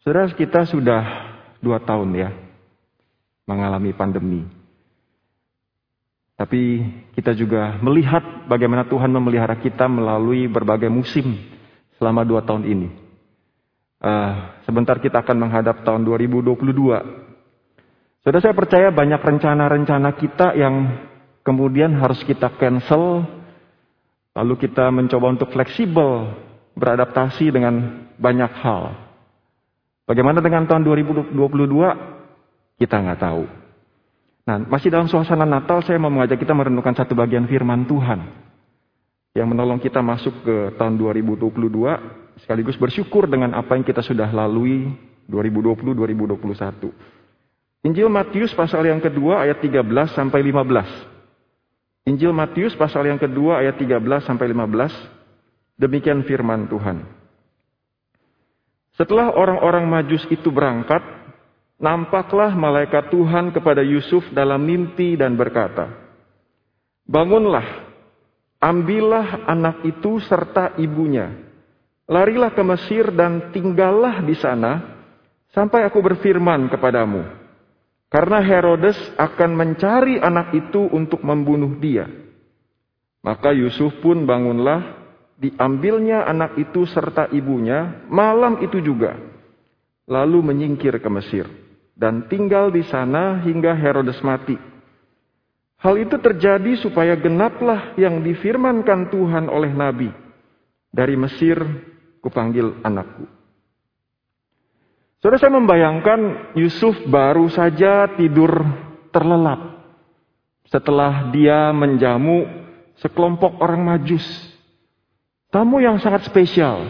Saudara 0.00 0.32
kita 0.32 0.64
sudah 0.64 1.02
dua 1.60 1.76
tahun 1.84 2.08
ya 2.16 2.32
mengalami 3.44 3.92
pandemi. 3.92 4.48
Tapi 6.40 6.80
kita 7.12 7.36
juga 7.36 7.76
melihat 7.84 8.48
bagaimana 8.48 8.88
Tuhan 8.88 9.12
memelihara 9.12 9.60
kita 9.60 9.84
melalui 9.92 10.48
berbagai 10.48 10.88
musim 10.88 11.36
selama 12.00 12.24
dua 12.24 12.40
tahun 12.40 12.64
ini. 12.64 12.88
Uh, 14.00 14.56
sebentar 14.64 14.96
kita 14.96 15.20
akan 15.20 15.36
menghadap 15.36 15.84
tahun 15.84 16.00
2022. 16.08 16.56
Saudara 18.24 18.40
saya 18.40 18.56
percaya 18.56 18.88
banyak 18.88 19.20
rencana-rencana 19.20 20.16
kita 20.16 20.56
yang 20.56 21.04
kemudian 21.44 21.92
harus 22.00 22.24
kita 22.24 22.48
cancel, 22.56 23.28
lalu 24.32 24.56
kita 24.64 24.88
mencoba 24.88 25.36
untuk 25.36 25.52
fleksibel, 25.52 26.32
beradaptasi 26.72 27.52
dengan 27.52 28.08
banyak 28.16 28.52
hal. 28.64 29.09
Bagaimana 30.10 30.42
dengan 30.42 30.66
tahun 30.66 30.82
2022? 30.82 31.38
Kita 32.82 32.98
nggak 32.98 33.22
tahu. 33.22 33.46
Nah, 34.42 34.58
masih 34.66 34.90
dalam 34.90 35.06
suasana 35.06 35.46
Natal, 35.46 35.86
saya 35.86 36.02
mau 36.02 36.10
mengajak 36.10 36.34
kita 36.34 36.50
merenungkan 36.50 36.98
satu 36.98 37.14
bagian 37.14 37.46
firman 37.46 37.86
Tuhan 37.86 38.18
yang 39.38 39.46
menolong 39.46 39.78
kita 39.78 40.02
masuk 40.02 40.34
ke 40.42 40.74
tahun 40.74 40.98
2022 40.98 42.42
sekaligus 42.42 42.74
bersyukur 42.74 43.30
dengan 43.30 43.54
apa 43.54 43.78
yang 43.78 43.86
kita 43.86 44.02
sudah 44.02 44.26
lalui 44.34 44.90
2020-2021. 45.30 46.90
Injil 47.86 48.10
Matius 48.10 48.50
pasal 48.50 48.90
yang 48.90 48.98
kedua 48.98 49.46
ayat 49.46 49.62
13 49.62 49.86
sampai 50.10 50.42
15. 50.42 52.10
Injil 52.10 52.34
Matius 52.34 52.74
pasal 52.74 53.06
yang 53.06 53.22
kedua 53.22 53.62
ayat 53.62 53.78
13 53.78 54.26
sampai 54.26 54.50
15. 54.50 55.78
Demikian 55.78 56.26
firman 56.26 56.66
Tuhan. 56.66 57.19
Setelah 58.98 59.32
orang-orang 59.34 59.86
Majus 59.86 60.26
itu 60.28 60.50
berangkat, 60.50 61.00
nampaklah 61.80 62.52
malaikat 62.52 63.08
Tuhan 63.08 63.50
kepada 63.50 63.80
Yusuf 63.80 64.22
dalam 64.36 64.60
mimpi 64.60 65.16
dan 65.16 65.34
berkata, 65.34 65.88
"Bangunlah, 67.08 67.64
ambillah 68.60 69.48
anak 69.48 69.80
itu 69.88 70.20
serta 70.28 70.76
ibunya, 70.76 71.32
larilah 72.04 72.52
ke 72.52 72.60
Mesir 72.60 73.08
dan 73.16 73.48
tinggallah 73.56 74.20
di 74.20 74.36
sana 74.36 75.00
sampai 75.56 75.88
aku 75.88 76.04
berfirman 76.04 76.68
kepadamu, 76.68 77.24
karena 78.12 78.44
Herodes 78.44 79.00
akan 79.16 79.50
mencari 79.56 80.20
anak 80.20 80.52
itu 80.52 80.84
untuk 80.92 81.24
membunuh 81.24 81.80
dia." 81.80 82.04
Maka 83.20 83.52
Yusuf 83.52 84.00
pun 84.00 84.24
bangunlah, 84.24 84.99
diambilnya 85.40 86.28
anak 86.28 86.60
itu 86.60 86.84
serta 86.84 87.32
ibunya 87.32 88.04
malam 88.12 88.60
itu 88.60 88.76
juga, 88.84 89.16
lalu 90.04 90.44
menyingkir 90.44 91.00
ke 91.00 91.08
Mesir 91.08 91.48
dan 92.00 92.24
tinggal 92.32 92.72
di 92.72 92.80
sana 92.88 93.40
hingga 93.44 93.76
Herodes 93.76 94.20
mati. 94.24 94.56
Hal 95.80 95.96
itu 95.96 96.16
terjadi 96.20 96.76
supaya 96.80 97.16
genaplah 97.16 97.96
yang 97.96 98.20
difirmankan 98.20 99.08
Tuhan 99.08 99.48
oleh 99.48 99.72
Nabi. 99.72 100.08
Dari 100.92 101.16
Mesir 101.16 101.56
kupanggil 102.20 102.84
anakku. 102.84 103.24
Saudara 105.20 105.40
saya 105.40 105.52
membayangkan 105.56 106.52
Yusuf 106.56 106.96
baru 107.08 107.48
saja 107.52 108.08
tidur 108.16 108.64
terlelap. 109.12 109.84
Setelah 110.68 111.28
dia 111.32 111.72
menjamu 111.76 112.48
sekelompok 113.00 113.60
orang 113.60 113.84
majus. 113.84 114.24
Tamu 115.50 115.82
yang 115.82 115.98
sangat 115.98 116.26
spesial. 116.30 116.86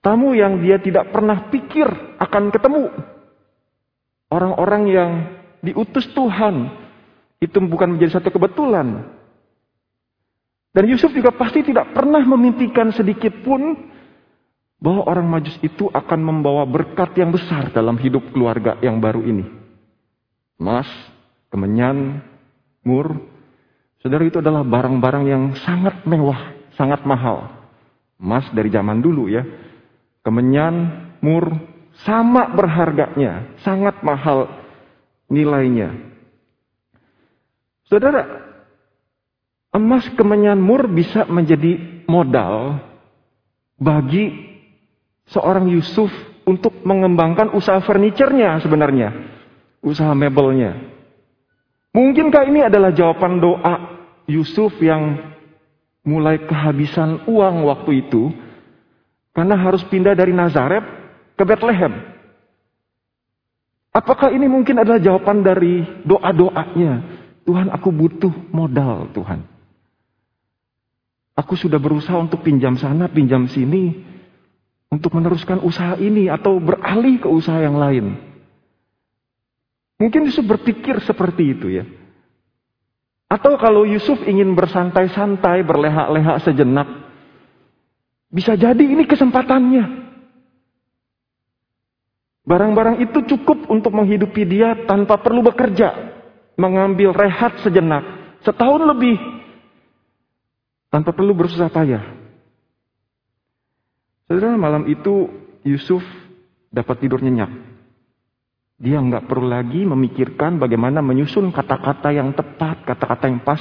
Tamu 0.00 0.32
yang 0.32 0.64
dia 0.64 0.80
tidak 0.80 1.12
pernah 1.12 1.52
pikir 1.52 1.84
akan 2.16 2.48
ketemu. 2.48 2.88
Orang-orang 4.32 4.82
yang 4.88 5.10
diutus 5.60 6.08
Tuhan 6.16 6.72
itu 7.36 7.58
bukan 7.60 7.94
menjadi 7.96 8.16
satu 8.16 8.32
kebetulan. 8.32 9.12
Dan 10.72 10.84
Yusuf 10.92 11.12
juga 11.12 11.32
pasti 11.32 11.64
tidak 11.64 11.92
pernah 11.96 12.20
memimpikan 12.20 12.92
sedikit 12.92 13.32
pun 13.44 13.92
bahwa 14.76 15.08
orang 15.08 15.24
majus 15.24 15.56
itu 15.64 15.88
akan 15.88 16.20
membawa 16.20 16.68
berkat 16.68 17.16
yang 17.16 17.32
besar 17.32 17.72
dalam 17.72 17.96
hidup 17.96 18.28
keluarga 18.32 18.76
yang 18.84 19.00
baru 19.00 19.24
ini. 19.24 19.44
Mas, 20.60 20.88
kemenyan, 21.48 22.20
mur, 22.84 23.16
saudara 24.04 24.24
itu 24.28 24.40
adalah 24.40 24.64
barang-barang 24.64 25.24
yang 25.24 25.42
sangat 25.64 26.04
mewah, 26.04 26.52
sangat 26.76 27.00
mahal. 27.08 27.55
Mas 28.16 28.48
dari 28.52 28.72
zaman 28.72 29.00
dulu 29.04 29.28
ya. 29.28 29.44
Kemenyan, 30.24 30.74
mur, 31.22 31.52
sama 32.04 32.50
berharganya, 32.52 33.56
sangat 33.62 34.02
mahal 34.02 34.50
nilainya. 35.30 35.94
Saudara, 37.86 38.26
emas 39.70 40.04
kemenyan 40.18 40.58
mur 40.58 40.90
bisa 40.90 41.22
menjadi 41.30 42.02
modal 42.10 42.82
bagi 43.78 44.34
seorang 45.30 45.70
Yusuf 45.70 46.10
untuk 46.42 46.82
mengembangkan 46.82 47.54
usaha 47.54 47.78
furniturnya 47.82 48.58
sebenarnya, 48.62 49.08
usaha 49.82 50.10
mebelnya. 50.14 50.74
Mungkinkah 51.94 52.42
ini 52.50 52.66
adalah 52.66 52.92
jawaban 52.92 53.38
doa 53.40 53.74
Yusuf 54.26 54.74
yang 54.82 55.35
mulai 56.06 56.38
kehabisan 56.46 57.26
uang 57.26 57.66
waktu 57.66 58.06
itu 58.06 58.30
karena 59.34 59.58
harus 59.58 59.82
pindah 59.90 60.14
dari 60.14 60.30
Nazaret 60.30 60.86
ke 61.34 61.42
Bethlehem. 61.42 62.14
Apakah 63.90 64.30
ini 64.30 64.46
mungkin 64.46 64.78
adalah 64.78 65.02
jawaban 65.02 65.42
dari 65.42 65.82
doa-doanya? 66.06 66.92
Tuhan, 67.42 67.68
aku 67.74 67.88
butuh 67.90 68.32
modal, 68.54 69.10
Tuhan. 69.10 69.44
Aku 71.36 71.52
sudah 71.52 71.76
berusaha 71.76 72.16
untuk 72.16 72.40
pinjam 72.40 72.76
sana, 72.80 73.08
pinjam 73.12 73.44
sini, 73.48 73.92
untuk 74.88 75.12
meneruskan 75.16 75.60
usaha 75.60 75.96
ini 76.00 76.32
atau 76.32 76.56
beralih 76.60 77.20
ke 77.20 77.28
usaha 77.28 77.60
yang 77.60 77.76
lain. 77.76 78.16
Mungkin 79.96 80.28
Yusuf 80.28 80.44
berpikir 80.44 81.00
seperti 81.04 81.56
itu 81.56 81.66
ya. 81.72 81.84
Atau 83.26 83.58
kalau 83.58 83.82
Yusuf 83.82 84.22
ingin 84.22 84.54
bersantai-santai, 84.54 85.66
berleha-leha 85.66 86.38
sejenak, 86.46 86.86
bisa 88.30 88.54
jadi 88.54 88.78
ini 88.78 89.02
kesempatannya. 89.06 90.06
Barang-barang 92.46 93.02
itu 93.02 93.26
cukup 93.34 93.66
untuk 93.66 93.90
menghidupi 93.90 94.46
dia 94.46 94.86
tanpa 94.86 95.18
perlu 95.18 95.42
bekerja. 95.42 96.14
Mengambil 96.54 97.10
rehat 97.10 97.58
sejenak. 97.66 98.06
Setahun 98.46 98.86
lebih. 98.86 99.18
Tanpa 100.88 101.10
perlu 101.10 101.34
bersusah 101.34 101.66
payah. 101.66 102.06
Saudara 104.30 104.54
malam 104.54 104.86
itu 104.86 105.26
Yusuf 105.66 106.02
dapat 106.70 107.02
tidur 107.02 107.18
nyenyak. 107.18 107.50
Dia 108.76 109.00
nggak 109.00 109.24
perlu 109.24 109.48
lagi 109.48 109.88
memikirkan 109.88 110.60
bagaimana 110.60 111.00
menyusun 111.00 111.48
kata-kata 111.48 112.12
yang 112.12 112.36
tepat, 112.36 112.84
kata-kata 112.84 113.24
yang 113.24 113.40
pas. 113.40 113.60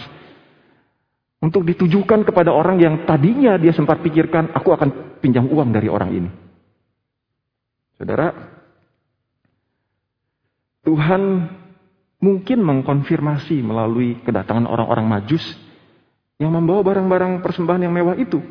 Untuk 1.40 1.64
ditujukan 1.64 2.28
kepada 2.28 2.52
orang 2.52 2.80
yang 2.84 2.96
tadinya 3.08 3.56
dia 3.56 3.72
sempat 3.72 4.04
pikirkan, 4.04 4.52
aku 4.52 4.76
akan 4.76 5.20
pinjam 5.24 5.48
uang 5.48 5.72
dari 5.72 5.88
orang 5.88 6.10
ini. 6.12 6.30
Saudara, 7.96 8.28
Tuhan 10.84 11.22
mungkin 12.20 12.60
mengkonfirmasi 12.60 13.64
melalui 13.64 14.20
kedatangan 14.26 14.68
orang-orang 14.68 15.08
majus 15.08 15.44
yang 16.36 16.52
membawa 16.52 16.84
barang-barang 16.84 17.40
persembahan 17.40 17.88
yang 17.88 17.94
mewah 17.96 18.20
itu. 18.20 18.44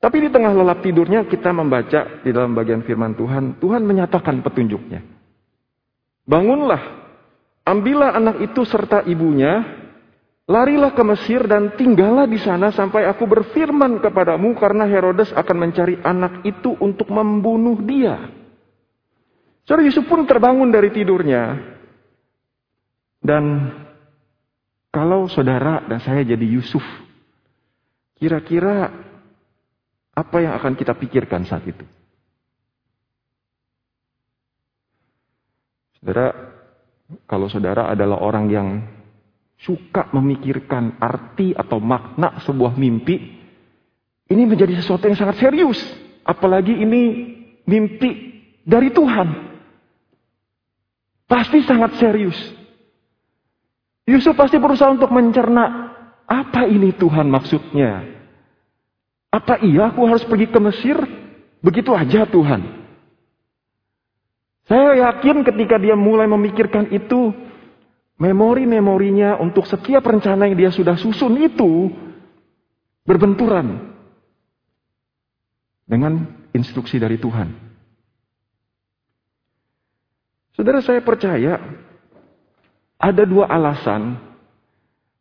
Tapi 0.00 0.16
di 0.16 0.28
tengah 0.32 0.56
lelap 0.56 0.80
tidurnya 0.80 1.28
kita 1.28 1.52
membaca 1.52 2.24
di 2.24 2.32
dalam 2.32 2.56
bagian 2.56 2.80
firman 2.80 3.12
Tuhan, 3.12 3.60
Tuhan 3.60 3.84
menyatakan 3.84 4.40
petunjuknya. 4.40 5.04
Bangunlah, 6.24 6.82
ambillah 7.68 8.16
anak 8.16 8.40
itu 8.40 8.64
serta 8.64 9.04
ibunya, 9.04 9.60
larilah 10.48 10.96
ke 10.96 11.04
Mesir 11.04 11.44
dan 11.44 11.76
tinggallah 11.76 12.24
di 12.24 12.40
sana 12.40 12.72
sampai 12.72 13.04
aku 13.12 13.28
berfirman 13.28 14.00
kepadamu 14.00 14.56
karena 14.56 14.88
Herodes 14.88 15.36
akan 15.36 15.68
mencari 15.68 16.00
anak 16.00 16.48
itu 16.48 16.72
untuk 16.80 17.12
membunuh 17.12 17.76
dia. 17.84 18.40
Saudara 19.68 19.84
Yusuf 19.84 20.08
pun 20.08 20.24
terbangun 20.24 20.72
dari 20.72 20.88
tidurnya. 20.96 21.76
Dan 23.20 23.68
kalau 24.88 25.28
saudara 25.28 25.84
dan 25.84 26.00
saya 26.00 26.24
jadi 26.24 26.46
Yusuf, 26.56 26.80
kira-kira 28.16 29.09
apa 30.20 30.36
yang 30.44 30.52
akan 30.60 30.76
kita 30.76 30.92
pikirkan 30.92 31.48
saat 31.48 31.64
itu? 31.64 31.84
Saudara, 36.00 36.32
kalau 37.24 37.48
saudara 37.48 37.88
adalah 37.88 38.20
orang 38.20 38.46
yang 38.52 38.68
suka 39.60 40.08
memikirkan 40.12 40.96
arti 41.00 41.52
atau 41.52 41.80
makna 41.80 42.40
sebuah 42.44 42.76
mimpi, 42.76 43.16
ini 44.28 44.42
menjadi 44.44 44.76
sesuatu 44.80 45.08
yang 45.08 45.16
sangat 45.16 45.40
serius. 45.40 45.80
Apalagi 46.24 46.76
ini 46.76 47.02
mimpi 47.64 48.40
dari 48.64 48.92
Tuhan. 48.92 49.28
Pasti 51.24 51.64
sangat 51.64 51.96
serius. 51.96 52.36
Yusuf 54.08 54.34
pasti 54.34 54.58
berusaha 54.58 54.90
untuk 54.90 55.12
mencerna 55.14 55.94
apa 56.26 56.66
ini 56.66 56.90
Tuhan 56.94 57.30
maksudnya. 57.30 58.19
Apa 59.30 59.62
iya 59.62 59.94
aku 59.94 60.02
harus 60.10 60.26
pergi 60.26 60.50
ke 60.50 60.58
Mesir? 60.58 60.98
Begitu 61.62 61.94
aja 61.94 62.26
Tuhan. 62.26 62.82
Saya 64.66 65.10
yakin 65.10 65.42
ketika 65.46 65.78
dia 65.78 65.94
mulai 65.98 66.30
memikirkan 66.30 66.90
itu, 66.94 67.34
memori-memorinya 68.20 69.38
untuk 69.38 69.66
setiap 69.66 70.04
rencana 70.06 70.46
yang 70.50 70.56
dia 70.58 70.70
sudah 70.70 70.94
susun 70.94 71.40
itu 71.40 71.90
berbenturan 73.06 73.96
dengan 75.88 76.22
instruksi 76.54 77.00
dari 77.02 77.18
Tuhan. 77.18 77.50
Saudara 80.54 80.84
saya 80.84 81.00
percaya 81.00 81.56
ada 83.00 83.24
dua 83.24 83.48
alasan 83.48 84.20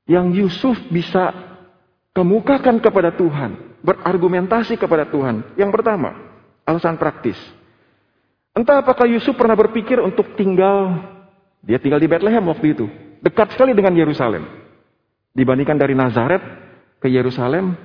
yang 0.03 0.35
Yusuf 0.35 0.75
bisa 0.91 1.31
kemukakan 2.11 2.83
kepada 2.83 3.15
Tuhan, 3.15 3.68
berargumentasi 3.83 4.75
kepada 4.75 5.07
Tuhan. 5.07 5.55
Yang 5.55 5.71
pertama, 5.73 6.15
alasan 6.67 6.99
praktis. 6.99 7.37
Entah 8.53 8.83
apakah 8.83 9.07
Yusuf 9.07 9.37
pernah 9.37 9.55
berpikir 9.55 10.01
untuk 10.03 10.35
tinggal, 10.35 10.99
dia 11.63 11.79
tinggal 11.79 12.01
di 12.01 12.09
Bethlehem 12.09 12.43
waktu 12.43 12.75
itu, 12.75 12.85
dekat 13.23 13.55
sekali 13.55 13.71
dengan 13.71 13.95
Yerusalem. 13.95 14.43
Dibandingkan 15.31 15.77
dari 15.79 15.95
Nazaret 15.95 16.41
ke 16.99 17.07
Yerusalem, 17.07 17.77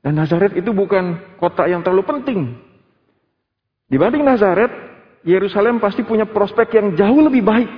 dan 0.00 0.12
Nazaret 0.16 0.56
itu 0.56 0.72
bukan 0.72 1.36
kota 1.40 1.68
yang 1.68 1.80
terlalu 1.80 2.04
penting. 2.04 2.40
Dibanding 3.88 4.24
Nazaret, 4.24 4.72
Yerusalem 5.24 5.80
pasti 5.80 6.04
punya 6.04 6.24
prospek 6.24 6.68
yang 6.76 6.86
jauh 6.96 7.20
lebih 7.20 7.44
baik 7.44 7.70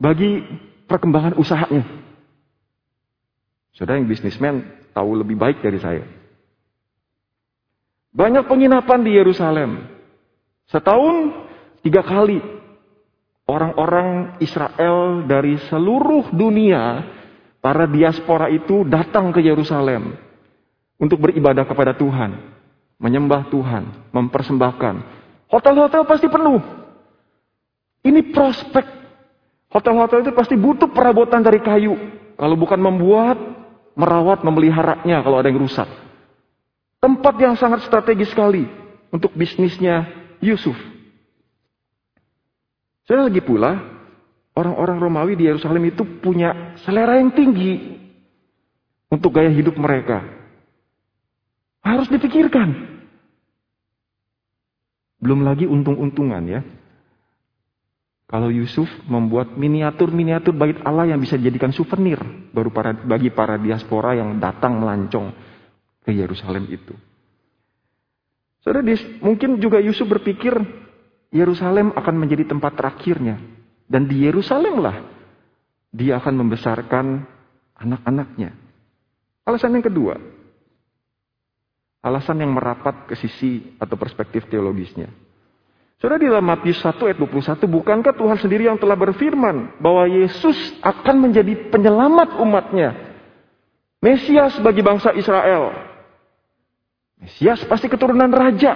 bagi 0.00 0.40
perkembangan 0.88 1.36
usahanya. 1.36 1.84
Saudara 3.72 3.96
yang 3.96 4.08
bisnismen 4.08 4.68
tahu 4.92 5.16
lebih 5.16 5.36
baik 5.36 5.64
dari 5.64 5.80
saya. 5.80 6.04
Banyak 8.12 8.44
penginapan 8.44 9.00
di 9.00 9.16
Yerusalem. 9.16 9.88
Setahun 10.68 11.32
tiga 11.80 12.04
kali 12.04 12.40
orang-orang 13.48 14.36
Israel 14.40 15.24
dari 15.24 15.56
seluruh 15.68 16.28
dunia, 16.32 17.08
para 17.62 17.86
diaspora 17.88 18.50
itu 18.52 18.84
datang 18.84 19.32
ke 19.32 19.40
Yerusalem 19.40 20.18
untuk 20.98 21.24
beribadah 21.24 21.64
kepada 21.64 21.94
Tuhan, 21.94 22.36
menyembah 22.98 23.48
Tuhan, 23.48 24.12
mempersembahkan. 24.12 24.94
Hotel-hotel 25.48 26.02
pasti 26.04 26.26
penuh. 26.26 26.60
Ini 28.02 28.34
prospek. 28.34 28.86
Hotel-hotel 29.72 30.26
itu 30.26 30.32
pasti 30.36 30.58
butuh 30.58 30.90
perabotan 30.90 31.40
dari 31.40 31.62
kayu. 31.62 31.96
Kalau 32.36 32.56
bukan 32.58 32.82
membuat, 32.82 33.38
merawat, 33.94 34.42
memeliharanya 34.42 35.22
kalau 35.22 35.38
ada 35.38 35.48
yang 35.48 35.62
rusak. 35.62 36.01
Tempat 37.02 37.34
yang 37.42 37.58
sangat 37.58 37.82
strategis 37.82 38.30
sekali 38.30 38.62
untuk 39.10 39.34
bisnisnya 39.34 40.06
Yusuf. 40.38 40.78
Saya 43.10 43.26
lagi 43.26 43.42
pula, 43.42 43.74
orang-orang 44.54 45.02
Romawi 45.02 45.34
di 45.34 45.50
Yerusalem 45.50 45.90
itu 45.90 46.06
punya 46.22 46.78
selera 46.86 47.18
yang 47.18 47.34
tinggi 47.34 47.98
untuk 49.10 49.34
gaya 49.34 49.50
hidup 49.50 49.74
mereka. 49.74 50.22
Harus 51.82 52.06
dipikirkan. 52.06 52.70
Belum 55.18 55.42
lagi 55.42 55.66
untung-untungan 55.66 56.46
ya. 56.46 56.62
Kalau 58.30 58.48
Yusuf 58.48 58.86
membuat 59.10 59.58
miniatur-miniatur 59.58 60.54
bait 60.54 60.78
Allah 60.86 61.10
yang 61.10 61.18
bisa 61.18 61.34
dijadikan 61.34 61.74
souvenir 61.74 62.22
baru 62.54 62.70
para, 62.70 62.94
bagi 62.94 63.28
para 63.34 63.58
diaspora 63.58 64.14
yang 64.16 64.38
datang 64.38 64.78
melancong 64.78 65.51
ke 66.02 66.10
Yerusalem 66.10 66.66
itu. 66.70 66.94
Saudara, 68.62 68.82
mungkin 69.22 69.58
juga 69.58 69.82
Yusuf 69.82 70.06
berpikir 70.06 70.54
Yerusalem 71.34 71.90
akan 71.94 72.14
menjadi 72.14 72.46
tempat 72.46 72.78
terakhirnya. 72.78 73.38
Dan 73.86 74.06
di 74.06 74.22
Yerusalem 74.22 74.78
lah 74.78 74.96
dia 75.90 76.22
akan 76.22 76.34
membesarkan 76.46 77.06
anak-anaknya. 77.76 78.54
Alasan 79.42 79.74
yang 79.74 79.84
kedua, 79.84 80.14
Alasan 82.02 82.42
yang 82.42 82.50
merapat 82.50 83.06
ke 83.06 83.14
sisi 83.14 83.78
atau 83.78 83.94
perspektif 83.94 84.50
teologisnya. 84.50 85.06
Saudara 86.02 86.18
di 86.18 86.26
dalam 86.26 86.42
Matius 86.42 86.82
1 86.82 86.98
ayat 86.98 87.14
21, 87.14 87.62
bukankah 87.62 88.18
Tuhan 88.18 88.38
sendiri 88.42 88.66
yang 88.66 88.74
telah 88.74 88.98
berfirman 88.98 89.78
bahwa 89.78 90.10
Yesus 90.10 90.58
akan 90.82 91.30
menjadi 91.30 91.70
penyelamat 91.70 92.42
umatnya? 92.42 92.90
Mesias 94.02 94.58
bagi 94.58 94.82
bangsa 94.82 95.14
Israel. 95.14 95.91
Mesias 97.22 97.62
pasti 97.70 97.86
keturunan 97.86 98.28
raja. 98.34 98.74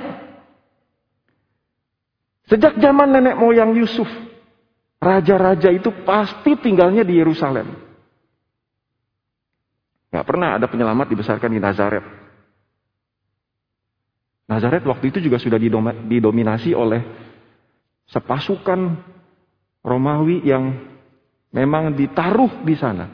Sejak 2.47 2.79
zaman 2.79 3.11
nenek 3.11 3.35
moyang 3.35 3.75
Yusuf, 3.75 4.07
raja-raja 5.03 5.67
itu 5.75 5.91
pasti 6.07 6.55
tinggalnya 6.55 7.03
di 7.03 7.19
Yerusalem. 7.19 7.67
Gak 10.15 10.23
pernah 10.23 10.55
ada 10.55 10.71
penyelamat 10.71 11.11
dibesarkan 11.11 11.51
di 11.51 11.59
Nazaret. 11.59 12.07
Nazaret 14.47 14.87
waktu 14.87 15.11
itu 15.11 15.19
juga 15.19 15.43
sudah 15.43 15.59
didominasi 16.07 16.71
oleh 16.71 17.03
sepasukan 18.07 18.95
Romawi 19.83 20.47
yang 20.47 20.71
memang 21.51 21.99
ditaruh 21.99 22.63
di 22.63 22.79
sana. 22.79 23.11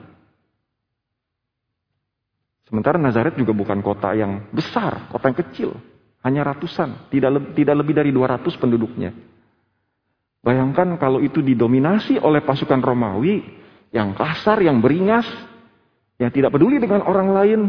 Sementara 2.72 2.96
Nazaret 2.96 3.36
juga 3.36 3.52
bukan 3.52 3.84
kota 3.84 4.16
yang 4.16 4.48
besar, 4.48 5.12
kota 5.12 5.28
yang 5.28 5.38
kecil, 5.44 5.70
hanya 6.24 6.40
ratusan, 6.40 7.12
tidak 7.12 7.36
lebih, 7.36 7.50
tidak 7.52 7.76
lebih 7.84 7.94
dari 8.00 8.10
200 8.16 8.48
penduduknya. 8.56 9.12
Bayangkan 10.40 10.96
kalau 10.96 11.20
itu 11.20 11.44
didominasi 11.44 12.16
oleh 12.16 12.40
pasukan 12.40 12.80
Romawi 12.80 13.44
yang 13.92 14.16
kasar, 14.16 14.64
yang 14.64 14.80
beringas, 14.80 15.28
yang 16.16 16.32
tidak 16.32 16.56
peduli 16.56 16.80
dengan 16.80 17.04
orang 17.04 17.28
lain, 17.36 17.60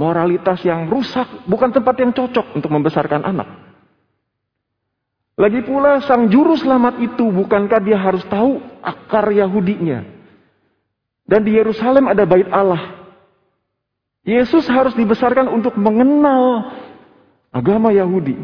moralitas 0.00 0.64
yang 0.64 0.88
rusak, 0.88 1.44
bukan 1.44 1.68
tempat 1.68 1.92
yang 2.00 2.16
cocok 2.16 2.56
untuk 2.56 2.72
membesarkan 2.72 3.28
anak. 3.28 3.48
Lagi 5.36 5.60
pula 5.60 6.00
sang 6.08 6.32
juru 6.32 6.56
selamat 6.56 7.04
itu 7.04 7.28
bukankah 7.28 7.84
dia 7.84 8.00
harus 8.00 8.24
tahu 8.32 8.64
akar 8.80 9.28
Yahudinya? 9.28 10.08
Dan 11.28 11.44
di 11.44 11.52
Yerusalem 11.52 12.08
ada 12.08 12.24
bait 12.24 12.48
Allah. 12.48 13.01
Yesus 14.22 14.70
harus 14.70 14.94
dibesarkan 14.94 15.50
untuk 15.50 15.74
mengenal 15.74 16.70
agama 17.50 17.90
Yahudi. 17.90 18.38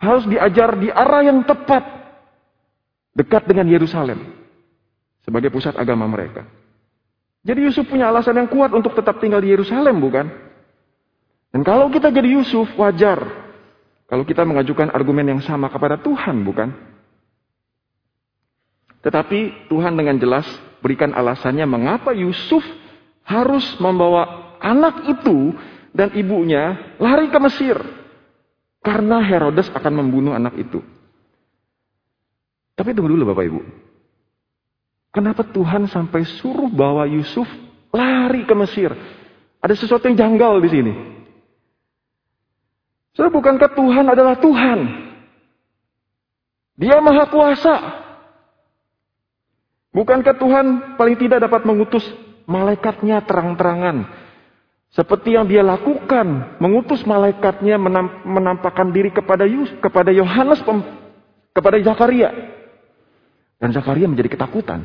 Harus 0.00 0.24
diajar 0.26 0.74
di 0.80 0.88
arah 0.88 1.22
yang 1.22 1.44
tepat. 1.44 1.84
Dekat 3.12 3.44
dengan 3.44 3.68
Yerusalem. 3.68 4.24
Sebagai 5.22 5.52
pusat 5.52 5.76
agama 5.76 6.08
mereka. 6.08 6.48
Jadi 7.44 7.68
Yusuf 7.68 7.84
punya 7.86 8.08
alasan 8.08 8.40
yang 8.40 8.48
kuat 8.48 8.72
untuk 8.72 8.96
tetap 8.96 9.20
tinggal 9.20 9.42
di 9.42 9.52
Yerusalem, 9.52 10.00
bukan? 10.00 10.26
Dan 11.52 11.60
kalau 11.60 11.92
kita 11.92 12.08
jadi 12.08 12.40
Yusuf, 12.40 12.72
wajar. 12.80 13.20
Kalau 14.08 14.24
kita 14.24 14.48
mengajukan 14.48 14.88
argumen 14.94 15.36
yang 15.36 15.42
sama 15.44 15.68
kepada 15.68 16.00
Tuhan, 16.00 16.40
bukan? 16.40 16.72
Tetapi 19.02 19.68
Tuhan 19.68 19.92
dengan 19.98 20.16
jelas 20.16 20.46
berikan 20.80 21.10
alasannya 21.12 21.66
mengapa 21.66 22.14
Yusuf 22.14 22.62
harus 23.26 23.64
membawa 23.78 24.56
anak 24.62 25.10
itu 25.10 25.54
dan 25.92 26.12
ibunya 26.16 26.96
lari 26.98 27.28
ke 27.28 27.38
Mesir. 27.42 27.76
Karena 28.82 29.22
Herodes 29.22 29.70
akan 29.70 30.02
membunuh 30.02 30.34
anak 30.34 30.58
itu. 30.58 30.82
Tapi 32.74 32.90
tunggu 32.96 33.14
dulu 33.14 33.30
Bapak 33.30 33.46
Ibu. 33.46 33.60
Kenapa 35.12 35.46
Tuhan 35.46 35.86
sampai 35.86 36.24
suruh 36.24 36.72
bawa 36.72 37.06
Yusuf 37.06 37.46
lari 37.94 38.42
ke 38.42 38.54
Mesir? 38.58 38.90
Ada 39.62 39.78
sesuatu 39.78 40.10
yang 40.10 40.18
janggal 40.18 40.58
di 40.58 40.68
sini. 40.72 40.92
Saudara, 43.12 43.30
bukankah 43.30 43.70
Tuhan 43.76 44.06
adalah 44.08 44.34
Tuhan? 44.40 44.78
Dia 46.80 46.98
maha 46.98 47.28
kuasa. 47.28 47.74
Bukankah 49.92 50.34
Tuhan 50.40 50.96
paling 50.96 51.16
tidak 51.20 51.44
dapat 51.44 51.68
mengutus 51.68 52.02
malaikatnya 52.46 53.22
terang-terangan? 53.24 54.08
Seperti 54.92 55.32
yang 55.32 55.48
dia 55.48 55.64
lakukan, 55.64 56.60
mengutus 56.60 57.00
malaikatnya 57.08 57.80
menampakkan 58.28 58.92
diri 58.92 59.08
kepada 59.08 59.48
Yus, 59.48 59.72
kepada 59.80 60.12
Yohanes, 60.12 60.60
kepada 61.56 61.80
Zakaria. 61.80 62.28
Dan 63.56 63.72
Zakaria 63.72 64.04
menjadi 64.04 64.36
ketakutan. 64.36 64.84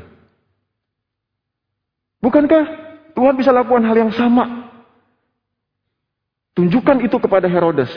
Bukankah 2.23 2.63
Tuhan 3.19 3.35
bisa 3.35 3.51
lakukan 3.51 3.83
hal 3.83 3.97
yang 3.99 4.13
sama? 4.15 4.71
Tunjukkan 6.55 7.03
itu 7.03 7.19
kepada 7.19 7.51
Herodes. 7.51 7.91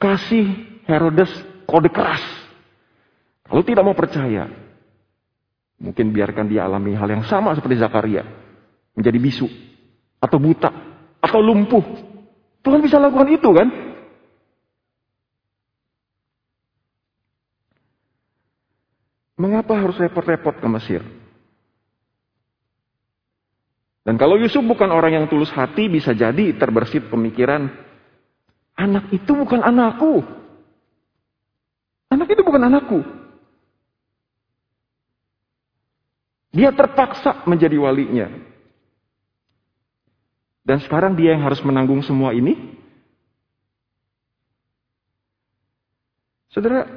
Kasih 0.00 0.80
Herodes 0.88 1.30
kode 1.68 1.92
keras. 1.92 2.24
Kalau 3.44 3.60
tidak 3.60 3.84
mau 3.84 3.92
percaya, 3.92 4.48
mungkin 5.76 6.08
biarkan 6.08 6.48
dia 6.48 6.64
alami 6.64 6.96
hal 6.96 7.06
yang 7.06 7.24
sama 7.28 7.52
seperti 7.52 7.76
Zakaria. 7.84 8.24
Menjadi 8.94 9.18
bisu, 9.18 9.46
atau 10.22 10.38
buta, 10.38 10.70
atau 11.18 11.40
lumpuh. 11.42 11.82
Tuhan 12.64 12.80
bisa 12.80 12.96
lakukan 12.96 13.28
itu 13.28 13.50
kan? 13.50 13.68
Mengapa 19.34 19.74
harus 19.74 19.98
repot-repot 19.98 20.62
ke 20.62 20.68
Mesir? 20.70 21.02
Dan 24.04 24.20
kalau 24.20 24.36
Yusuf 24.38 24.62
bukan 24.62 24.92
orang 24.92 25.16
yang 25.16 25.26
tulus 25.26 25.50
hati, 25.50 25.90
bisa 25.90 26.14
jadi 26.14 26.54
terbersit 26.54 27.08
pemikiran, 27.10 27.72
anak 28.78 29.10
itu 29.10 29.32
bukan 29.34 29.64
anakku. 29.64 30.22
Anak 32.12 32.28
itu 32.30 32.46
bukan 32.46 32.62
anakku. 32.68 33.00
Dia 36.54 36.70
terpaksa 36.70 37.42
menjadi 37.50 37.74
walinya. 37.80 38.53
Dan 40.64 40.80
sekarang 40.80 41.12
dia 41.12 41.36
yang 41.36 41.44
harus 41.44 41.60
menanggung 41.60 42.00
semua 42.00 42.32
ini. 42.32 42.56
Saudara, 46.48 46.88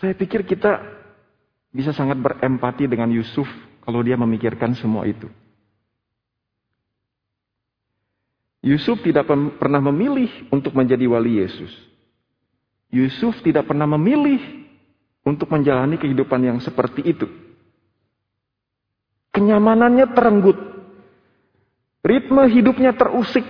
saya 0.00 0.16
pikir 0.16 0.48
kita 0.48 0.80
bisa 1.68 1.92
sangat 1.92 2.16
berempati 2.16 2.88
dengan 2.88 3.12
Yusuf 3.12 3.44
kalau 3.84 4.00
dia 4.00 4.16
memikirkan 4.16 4.72
semua 4.72 5.04
itu. 5.04 5.28
Yusuf 8.66 8.98
tidak 9.04 9.30
pernah 9.60 9.78
memilih 9.78 10.50
untuk 10.50 10.74
menjadi 10.74 11.06
wali 11.06 11.38
Yesus. 11.38 11.70
Yusuf 12.90 13.38
tidak 13.46 13.70
pernah 13.70 13.86
memilih 13.86 14.42
untuk 15.22 15.46
menjalani 15.54 15.94
kehidupan 15.94 16.42
yang 16.42 16.58
seperti 16.58 17.06
itu. 17.06 17.30
Kenyamanannya 19.30 20.10
terenggut. 20.16 20.58
Ritme 22.06 22.46
hidupnya 22.46 22.94
terusik. 22.94 23.42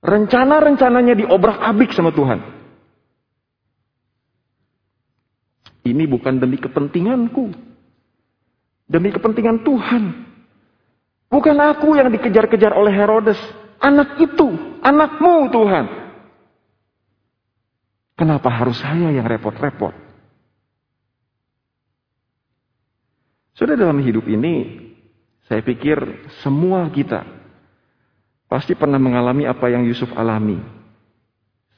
Rencana-rencananya 0.00 1.18
diobrak-abik 1.18 1.90
sama 1.90 2.14
Tuhan. 2.14 2.38
Ini 5.82 6.06
bukan 6.06 6.38
demi 6.38 6.56
kepentinganku. 6.62 7.50
Demi 8.86 9.10
kepentingan 9.10 9.66
Tuhan. 9.66 10.04
Bukan 11.30 11.56
aku 11.58 11.98
yang 11.98 12.14
dikejar-kejar 12.14 12.74
oleh 12.78 12.94
Herodes. 12.94 13.38
Anak 13.82 14.18
itu, 14.22 14.78
anakmu 14.82 15.50
Tuhan. 15.50 15.86
Kenapa 18.14 18.52
harus 18.52 18.76
saya 18.78 19.08
yang 19.10 19.24
repot-repot? 19.24 19.96
Sudah 23.56 23.74
dalam 23.76 23.98
hidup 24.04 24.28
ini, 24.28 24.89
saya 25.50 25.66
pikir 25.66 25.98
semua 26.46 26.86
kita 26.94 27.26
pasti 28.46 28.78
pernah 28.78 29.02
mengalami 29.02 29.50
apa 29.50 29.66
yang 29.66 29.82
Yusuf 29.82 30.06
alami. 30.14 30.62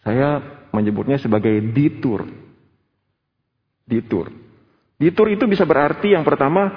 Saya 0.05 0.45
menyebutnya 0.77 1.17
sebagai 1.17 1.57
ditur. 1.73 2.29
Ditur. 3.89 4.29
Ditur 5.01 5.27
itu 5.33 5.49
bisa 5.49 5.65
berarti 5.65 6.13
yang 6.13 6.21
pertama, 6.21 6.69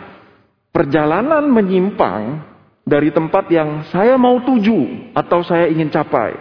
perjalanan 0.72 1.44
menyimpang 1.52 2.48
dari 2.88 3.12
tempat 3.12 3.52
yang 3.52 3.84
saya 3.92 4.16
mau 4.16 4.40
tuju 4.40 5.12
atau 5.12 5.44
saya 5.44 5.68
ingin 5.68 5.92
capai. 5.92 6.32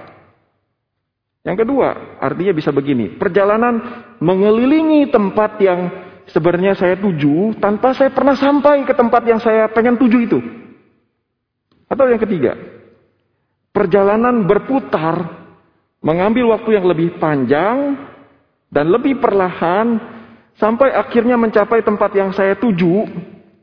Yang 1.42 1.66
kedua, 1.66 2.20
artinya 2.22 2.54
bisa 2.54 2.70
begini, 2.70 3.18
perjalanan 3.18 3.74
mengelilingi 4.22 5.10
tempat 5.10 5.58
yang 5.58 6.03
sebenarnya 6.30 6.78
saya 6.78 6.96
tuju 6.96 7.58
tanpa 7.60 7.92
saya 7.92 8.12
pernah 8.14 8.36
sampai 8.36 8.86
ke 8.88 8.94
tempat 8.96 9.22
yang 9.28 9.40
saya 9.42 9.68
pengen 9.72 10.00
tuju 10.00 10.18
itu. 10.24 10.38
Atau 11.90 12.08
yang 12.08 12.20
ketiga, 12.22 12.56
perjalanan 13.74 14.48
berputar 14.48 15.44
mengambil 16.00 16.56
waktu 16.56 16.80
yang 16.80 16.86
lebih 16.88 17.20
panjang 17.20 17.96
dan 18.72 18.86
lebih 18.88 19.20
perlahan 19.20 20.00
sampai 20.56 20.94
akhirnya 20.94 21.36
mencapai 21.36 21.84
tempat 21.84 22.10
yang 22.16 22.30
saya 22.32 22.56
tuju 22.56 23.08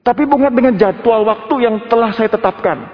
tapi 0.02 0.26
bukan 0.26 0.50
dengan 0.50 0.74
jadwal 0.78 1.22
waktu 1.30 1.56
yang 1.62 1.76
telah 1.86 2.10
saya 2.14 2.30
tetapkan. 2.30 2.90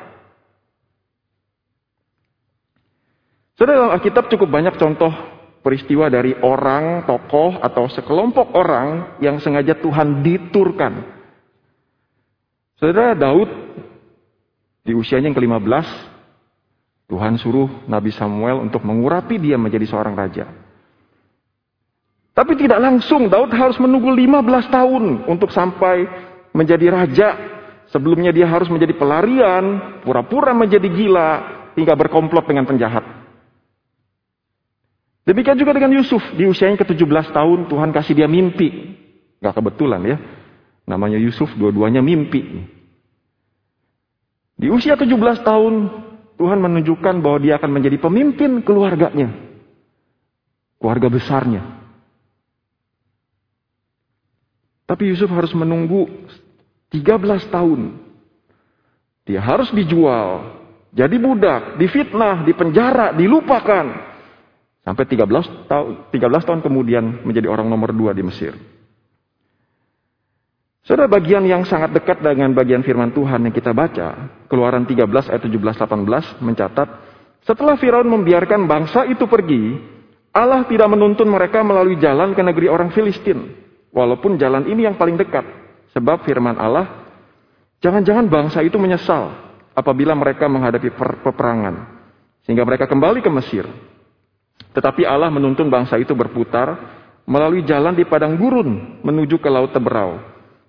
Saudara 3.56 3.90
dalam 3.90 3.96
Alkitab 3.96 4.30
cukup 4.30 4.54
banyak 4.54 4.76
contoh 4.78 5.10
peristiwa 5.68 6.08
dari 6.08 6.32
orang, 6.40 7.04
tokoh, 7.04 7.60
atau 7.60 7.92
sekelompok 7.92 8.56
orang 8.56 9.20
yang 9.20 9.36
sengaja 9.44 9.76
Tuhan 9.76 10.24
diturkan. 10.24 11.04
Saudara 12.80 13.12
Daud 13.12 13.52
di 14.88 14.96
usianya 14.96 15.28
yang 15.28 15.36
ke-15, 15.36 15.88
Tuhan 17.12 17.36
suruh 17.36 17.68
Nabi 17.84 18.16
Samuel 18.16 18.64
untuk 18.64 18.80
mengurapi 18.88 19.36
dia 19.36 19.60
menjadi 19.60 19.84
seorang 19.92 20.16
raja. 20.16 20.48
Tapi 22.32 22.56
tidak 22.56 22.80
langsung, 22.80 23.28
Daud 23.28 23.52
harus 23.52 23.76
menunggu 23.76 24.08
15 24.08 24.72
tahun 24.72 25.04
untuk 25.28 25.52
sampai 25.52 26.08
menjadi 26.56 26.96
raja, 26.96 27.28
sebelumnya 27.92 28.32
dia 28.32 28.48
harus 28.48 28.72
menjadi 28.72 28.96
pelarian, 28.96 30.00
pura-pura 30.08 30.56
menjadi 30.56 30.88
gila, 30.88 31.32
hingga 31.76 31.92
berkomplot 31.92 32.48
dengan 32.48 32.64
penjahat. 32.64 33.17
Demikian 35.28 35.60
juga 35.60 35.76
dengan 35.76 35.92
Yusuf, 35.92 36.24
di 36.40 36.48
usianya 36.48 36.80
ke-17 36.80 37.36
tahun 37.36 37.68
Tuhan 37.68 37.92
kasih 37.92 38.16
dia 38.16 38.32
mimpi. 38.32 38.96
Gak 39.44 39.60
kebetulan 39.60 40.00
ya, 40.08 40.18
namanya 40.88 41.20
Yusuf 41.20 41.52
dua-duanya 41.60 42.00
mimpi. 42.00 42.64
Di 44.58 44.72
usia 44.72 44.96
17 44.96 45.44
tahun 45.44 45.74
Tuhan 46.40 46.60
menunjukkan 46.64 47.20
bahwa 47.20 47.38
dia 47.44 47.60
akan 47.60 47.76
menjadi 47.76 48.00
pemimpin 48.00 48.64
keluarganya. 48.64 49.36
Keluarga 50.80 51.12
besarnya. 51.12 51.76
Tapi 54.88 55.12
Yusuf 55.12 55.28
harus 55.28 55.52
menunggu 55.52 56.08
13 56.90 57.52
tahun. 57.52 58.00
Dia 59.28 59.44
harus 59.44 59.68
dijual, 59.76 60.56
jadi 60.96 61.20
budak, 61.20 61.76
difitnah, 61.76 62.48
dipenjara, 62.48 63.12
dilupakan. 63.12 64.16
Sampai 64.88 65.04
13 65.04 65.68
tahun, 65.68 66.08
13 66.16 66.48
tahun 66.48 66.60
kemudian 66.64 67.28
menjadi 67.28 67.52
orang 67.52 67.68
nomor 67.68 67.92
dua 67.92 68.16
di 68.16 68.24
Mesir. 68.24 68.56
Saudara 70.88 71.12
bagian 71.12 71.44
yang 71.44 71.68
sangat 71.68 71.92
dekat 71.92 72.24
dengan 72.24 72.56
bagian 72.56 72.80
firman 72.88 73.12
Tuhan 73.12 73.44
yang 73.44 73.52
kita 73.52 73.76
baca, 73.76 74.32
Keluaran 74.48 74.88
13 74.88 75.04
ayat 75.28 75.44
17-18 75.44 76.40
mencatat, 76.40 76.88
setelah 77.44 77.76
Firaun 77.76 78.08
membiarkan 78.08 78.64
bangsa 78.64 79.04
itu 79.04 79.28
pergi, 79.28 79.76
Allah 80.32 80.64
tidak 80.64 80.88
menuntun 80.88 81.28
mereka 81.28 81.60
melalui 81.68 82.00
jalan 82.00 82.32
ke 82.32 82.40
negeri 82.40 82.72
orang 82.72 82.96
Filistin, 82.96 83.52
walaupun 83.92 84.40
jalan 84.40 84.64
ini 84.72 84.88
yang 84.88 84.96
paling 84.96 85.20
dekat, 85.20 85.44
Sebab 85.98 86.30
firman 86.30 86.62
Allah, 86.62 87.10
jangan-jangan 87.82 88.30
bangsa 88.30 88.62
itu 88.62 88.78
menyesal 88.78 89.34
apabila 89.74 90.14
mereka 90.14 90.46
menghadapi 90.46 90.94
peperangan. 91.26 91.98
Sehingga 92.46 92.62
mereka 92.62 92.86
kembali 92.86 93.26
ke 93.26 93.32
Mesir. 93.34 93.66
Tetapi 94.78 95.08
Allah 95.08 95.34
menuntun 95.34 95.68
bangsa 95.74 95.98
itu 95.98 96.14
berputar 96.14 96.78
melalui 97.28 97.66
jalan 97.68 97.98
di 97.98 98.08
padang 98.08 98.40
gurun 98.40 99.02
menuju 99.04 99.42
ke 99.42 99.50
Laut 99.52 99.74
Teberau. 99.74 100.22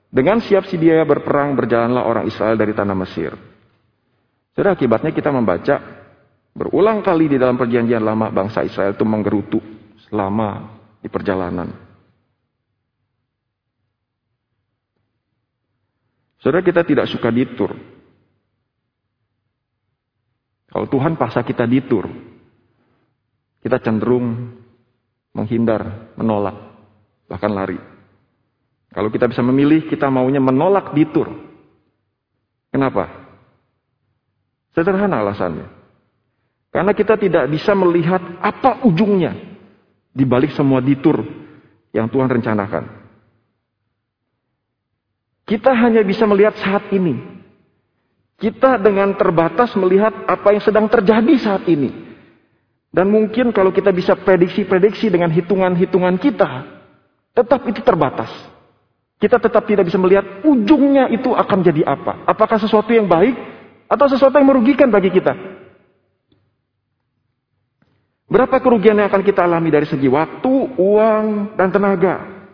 Dengan 0.09 0.41
siap 0.41 0.65
sedia 0.65 1.05
berperang 1.05 1.53
berjalanlah 1.53 2.05
orang 2.09 2.25
Israel 2.25 2.57
dari 2.57 2.73
tanah 2.73 2.97
Mesir. 2.97 3.37
Sudah 4.57 4.73
akibatnya 4.73 5.13
kita 5.13 5.29
membaca 5.29 5.77
berulang 6.57 7.05
kali 7.05 7.31
di 7.31 7.37
dalam 7.39 7.55
perjanjian 7.55 8.03
lama 8.03 8.33
bangsa 8.33 8.65
Israel 8.65 8.97
itu 8.97 9.05
menggerutu 9.05 9.61
selama 10.09 10.81
di 10.99 11.07
perjalanan. 11.13 11.69
Saudara 16.43 16.65
kita 16.65 16.83
tidak 16.83 17.07
suka 17.11 17.29
ditur. 17.29 17.77
Kalau 20.69 20.87
Tuhan 20.89 21.15
paksa 21.19 21.43
kita 21.43 21.67
ditur, 21.67 22.09
kita 23.63 23.83
cenderung 23.83 24.55
menghindar, 25.35 26.15
menolak, 26.15 26.57
bahkan 27.27 27.53
lari. 27.53 27.79
Kalau 28.89 29.13
kita 29.13 29.29
bisa 29.29 29.45
memilih, 29.45 29.87
kita 29.87 30.09
maunya 30.09 30.41
menolak 30.41 30.97
ditur. 30.97 31.29
Kenapa? 32.73 33.09
Sederhana 34.73 35.21
alasannya. 35.21 35.69
Karena 36.69 36.93
kita 36.93 37.17
tidak 37.17 37.49
bisa 37.49 37.73
melihat 37.73 38.21
apa 38.41 38.85
ujungnya 38.85 39.35
di 40.13 40.25
balik 40.25 40.53
semua 40.53 40.85
ditur 40.85 41.25
yang 41.93 42.09
Tuhan 42.09 42.29
rencanakan. 42.29 42.85
Kita 45.49 45.73
hanya 45.73 46.05
bisa 46.05 46.29
melihat 46.29 46.61
saat 46.61 46.93
ini. 46.93 47.17
Kita 48.39 48.77
dengan 48.79 49.17
terbatas 49.17 49.73
melihat 49.75 50.13
apa 50.29 50.55
yang 50.55 50.63
sedang 50.63 50.87
terjadi 50.87 51.35
saat 51.41 51.65
ini. 51.67 52.08
Dan 52.89 53.13
mungkin 53.13 53.53
kalau 53.53 53.69
kita 53.69 53.93
bisa 53.93 54.17
prediksi-prediksi 54.17 55.13
dengan 55.13 55.29
hitungan-hitungan 55.29 56.17
kita, 56.17 56.65
tetap 57.37 57.61
itu 57.69 57.85
terbatas. 57.85 58.33
Kita 59.19 59.37
tetap 59.37 59.67
tidak 59.67 59.85
bisa 59.91 59.99
melihat 59.99 60.47
ujungnya 60.47 61.11
itu 61.11 61.35
akan 61.35 61.59
jadi 61.61 61.83
apa. 61.85 62.25
Apakah 62.25 62.57
sesuatu 62.57 62.89
yang 62.95 63.11
baik 63.11 63.35
atau 63.89 64.07
sesuatu 64.07 64.37
yang 64.37 64.47
merugikan 64.47 64.93
bagi 64.93 65.09
kita. 65.09 65.33
Berapa 68.29 68.61
kerugian 68.61 69.01
yang 69.01 69.09
akan 69.09 69.25
kita 69.25 69.41
alami 69.49 69.73
dari 69.73 69.89
segi 69.89 70.05
waktu, 70.05 70.77
uang, 70.77 71.57
dan 71.57 71.73
tenaga. 71.73 72.45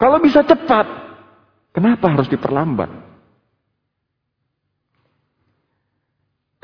Kalau 0.00 0.16
bisa 0.18 0.40
cepat, 0.40 0.88
kenapa 1.76 2.08
harus 2.08 2.26
diperlambat? 2.32 2.88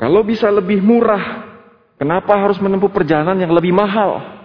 Kalau 0.01 0.25
bisa 0.25 0.49
lebih 0.49 0.81
murah, 0.81 1.38
kenapa 1.99 2.39
harus 2.39 2.57
menempuh 2.63 2.89
perjalanan 2.89 3.35
yang 3.35 3.51
lebih 3.51 3.75
mahal? 3.75 4.39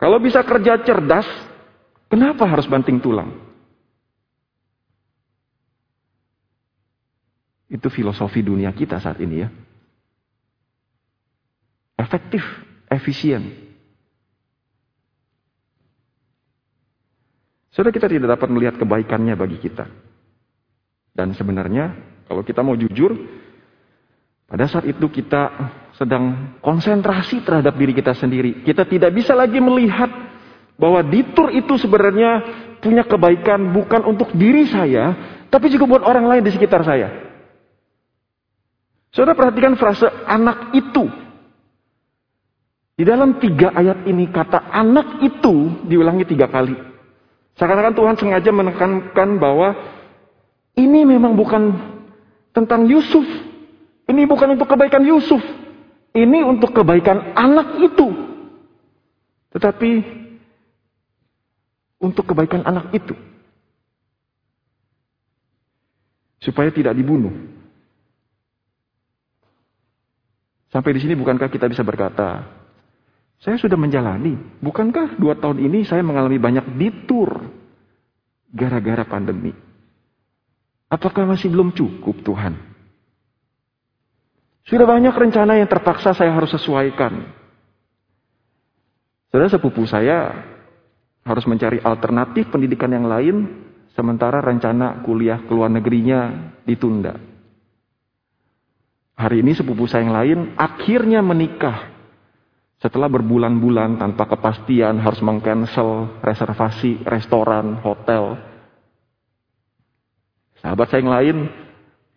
Kalau 0.00 0.16
bisa 0.22 0.40
kerja 0.46 0.80
cerdas, 0.80 1.28
kenapa 2.08 2.48
harus 2.48 2.64
banting 2.64 3.02
tulang? 3.02 3.36
Itu 7.68 7.92
filosofi 7.92 8.40
dunia 8.40 8.72
kita 8.72 8.96
saat 9.02 9.20
ini 9.20 9.36
ya 9.44 9.50
efektif, 12.10 12.42
efisien. 12.90 13.70
Sudah 17.70 17.94
kita 17.94 18.10
tidak 18.10 18.34
dapat 18.34 18.50
melihat 18.50 18.74
kebaikannya 18.82 19.38
bagi 19.38 19.62
kita. 19.62 19.86
Dan 21.14 21.30
sebenarnya 21.38 21.94
kalau 22.26 22.42
kita 22.42 22.66
mau 22.66 22.74
jujur, 22.74 23.14
pada 24.50 24.66
saat 24.66 24.82
itu 24.90 25.06
kita 25.06 25.54
sedang 25.94 26.58
konsentrasi 26.58 27.46
terhadap 27.46 27.78
diri 27.78 27.94
kita 27.94 28.18
sendiri. 28.18 28.66
Kita 28.66 28.82
tidak 28.82 29.14
bisa 29.14 29.30
lagi 29.38 29.62
melihat 29.62 30.10
bahwa 30.74 31.06
ditur 31.06 31.54
itu 31.54 31.78
sebenarnya 31.78 32.42
punya 32.82 33.06
kebaikan 33.06 33.70
bukan 33.70 34.02
untuk 34.10 34.34
diri 34.34 34.66
saya, 34.66 35.14
tapi 35.46 35.70
juga 35.70 35.86
buat 35.86 36.02
orang 36.02 36.26
lain 36.26 36.42
di 36.42 36.50
sekitar 36.50 36.82
saya. 36.82 37.30
Saudara 39.14 39.38
perhatikan 39.38 39.78
frase 39.78 40.10
anak 40.26 40.74
itu 40.74 41.06
di 43.00 43.06
dalam 43.08 43.40
tiga 43.40 43.72
ayat 43.72 44.04
ini 44.04 44.28
kata 44.28 44.70
anak 44.70 45.24
itu 45.24 45.84
diulangi 45.88 46.28
tiga 46.28 46.50
kali. 46.50 46.74
Seakan-akan 47.56 47.94
Tuhan 47.96 48.16
sengaja 48.16 48.50
menekankan 48.52 49.28
bahwa 49.40 49.72
ini 50.76 51.04
memang 51.04 51.36
bukan 51.36 51.76
tentang 52.56 52.88
Yusuf. 52.88 53.24
Ini 54.10 54.26
bukan 54.26 54.58
untuk 54.58 54.66
kebaikan 54.66 55.06
Yusuf. 55.06 55.38
Ini 56.10 56.42
untuk 56.42 56.74
kebaikan 56.74 57.38
anak 57.38 57.78
itu. 57.78 58.10
Tetapi 59.54 59.90
untuk 62.02 62.26
kebaikan 62.26 62.66
anak 62.66 62.90
itu. 62.90 63.14
Supaya 66.42 66.74
tidak 66.74 66.98
dibunuh. 66.98 67.30
Sampai 70.74 70.94
di 70.94 71.02
sini 71.02 71.14
bukankah 71.14 71.50
kita 71.50 71.70
bisa 71.70 71.86
berkata, 71.86 72.46
saya 73.38 73.58
sudah 73.62 73.78
menjalani. 73.78 74.34
Bukankah 74.58 75.18
dua 75.22 75.38
tahun 75.38 75.62
ini 75.62 75.86
saya 75.86 76.02
mengalami 76.02 76.38
banyak 76.42 76.66
ditur 76.74 77.46
gara-gara 78.50 79.06
pandemi? 79.06 79.54
Apakah 80.90 81.30
masih 81.30 81.46
belum 81.50 81.70
cukup 81.74 82.26
Tuhan? 82.26 82.69
Sudah 84.68 84.84
banyak 84.84 85.14
rencana 85.14 85.56
yang 85.56 85.68
terpaksa 85.70 86.12
saya 86.12 86.32
harus 86.34 86.52
sesuaikan. 86.52 87.24
Saudara 89.30 89.48
sepupu 89.48 89.86
saya 89.86 90.34
harus 91.22 91.44
mencari 91.46 91.78
alternatif 91.80 92.50
pendidikan 92.50 92.90
yang 92.90 93.06
lain, 93.06 93.36
sementara 93.94 94.42
rencana 94.42 95.06
kuliah 95.06 95.38
ke 95.46 95.52
luar 95.54 95.70
negerinya 95.70 96.52
ditunda. 96.66 97.14
Hari 99.20 99.44
ini 99.44 99.52
sepupu 99.52 99.84
saya 99.84 100.02
yang 100.08 100.16
lain 100.16 100.38
akhirnya 100.56 101.20
menikah 101.20 101.92
setelah 102.80 103.12
berbulan-bulan 103.12 104.00
tanpa 104.00 104.24
kepastian 104.24 104.96
harus 105.04 105.20
mengcancel 105.20 106.16
reservasi 106.24 107.04
restoran, 107.04 107.76
hotel. 107.84 108.40
Sahabat 110.64 110.88
saya 110.88 111.00
yang 111.04 111.12
lain 111.12 111.36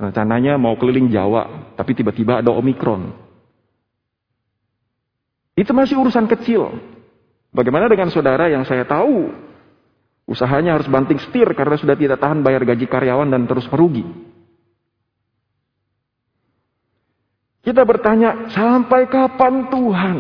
rencananya 0.10 0.60
mau 0.60 0.76
keliling 0.76 1.08
Jawa, 1.08 1.76
tapi 1.80 1.96
tiba-tiba 1.96 2.44
ada 2.44 2.52
Omikron. 2.52 3.14
Itu 5.54 5.72
masih 5.72 6.02
urusan 6.02 6.26
kecil. 6.26 6.82
Bagaimana 7.54 7.86
dengan 7.86 8.10
saudara 8.10 8.50
yang 8.50 8.66
saya 8.66 8.84
tahu 8.90 9.30
usahanya 10.26 10.74
harus 10.74 10.90
banting 10.90 11.22
setir 11.22 11.46
karena 11.54 11.78
sudah 11.78 11.94
tidak 11.94 12.18
tahan 12.18 12.42
bayar 12.42 12.66
gaji 12.66 12.90
karyawan 12.90 13.30
dan 13.30 13.46
terus 13.46 13.70
merugi. 13.70 14.02
Kita 17.64 17.88
bertanya, 17.88 18.52
sampai 18.52 19.08
kapan 19.08 19.72
Tuhan? 19.72 20.18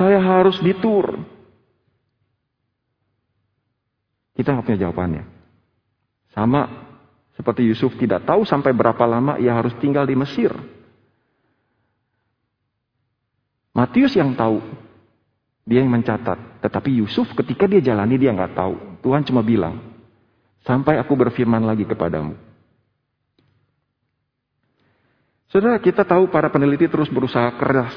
Saya 0.00 0.16
harus 0.16 0.56
ditur. 0.64 1.20
Kita 4.32 4.52
nggak 4.52 4.64
punya 4.64 4.80
jawabannya. 4.88 5.24
Sama 6.32 6.85
seperti 7.36 7.68
Yusuf 7.68 7.92
tidak 8.00 8.24
tahu 8.24 8.48
sampai 8.48 8.72
berapa 8.72 9.04
lama 9.04 9.36
ia 9.36 9.52
harus 9.52 9.76
tinggal 9.76 10.08
di 10.08 10.16
Mesir. 10.16 10.48
Matius 13.76 14.16
yang 14.16 14.32
tahu. 14.32 14.64
Dia 15.68 15.84
yang 15.84 15.92
mencatat. 15.92 16.64
Tetapi 16.64 17.04
Yusuf 17.04 17.28
ketika 17.36 17.68
dia 17.68 17.84
jalani 17.84 18.16
dia 18.16 18.32
nggak 18.32 18.56
tahu. 18.56 18.74
Tuhan 19.04 19.20
cuma 19.28 19.44
bilang. 19.44 19.76
Sampai 20.64 20.96
aku 20.96 21.12
berfirman 21.12 21.60
lagi 21.60 21.84
kepadamu. 21.84 22.32
Saudara 25.52 25.76
kita 25.78 26.02
tahu 26.08 26.32
para 26.32 26.48
peneliti 26.48 26.88
terus 26.90 27.06
berusaha 27.12 27.46
keras 27.54 27.92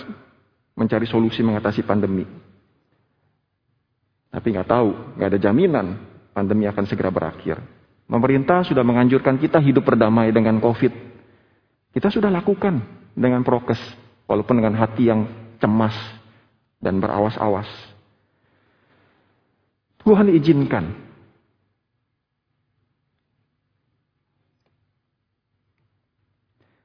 mencari 0.75 1.08
solusi 1.08 1.39
mengatasi 1.41 1.82
pandemi. 1.82 2.28
Tapi 4.30 4.47
nggak 4.54 4.69
tahu, 4.69 4.89
nggak 5.17 5.30
ada 5.34 5.39
jaminan 5.41 5.88
pandemi 6.36 6.69
akan 6.69 6.86
segera 6.86 7.10
berakhir. 7.10 7.79
Pemerintah 8.10 8.65
sudah 8.65 8.82
menganjurkan 8.82 9.38
kita 9.38 9.62
hidup 9.62 9.86
berdamai 9.86 10.34
dengan 10.34 10.58
COVID. 10.58 10.89
Kita 11.93 12.10
sudah 12.10 12.34
lakukan 12.34 12.82
dengan 13.13 13.45
prokes, 13.45 13.78
walaupun 14.26 14.58
dengan 14.58 14.74
hati 14.82 15.13
yang 15.13 15.30
cemas 15.62 15.93
dan 16.82 16.98
berawas-awas. 16.98 17.69
Tuhan 20.02 20.34
izinkan 20.34 21.10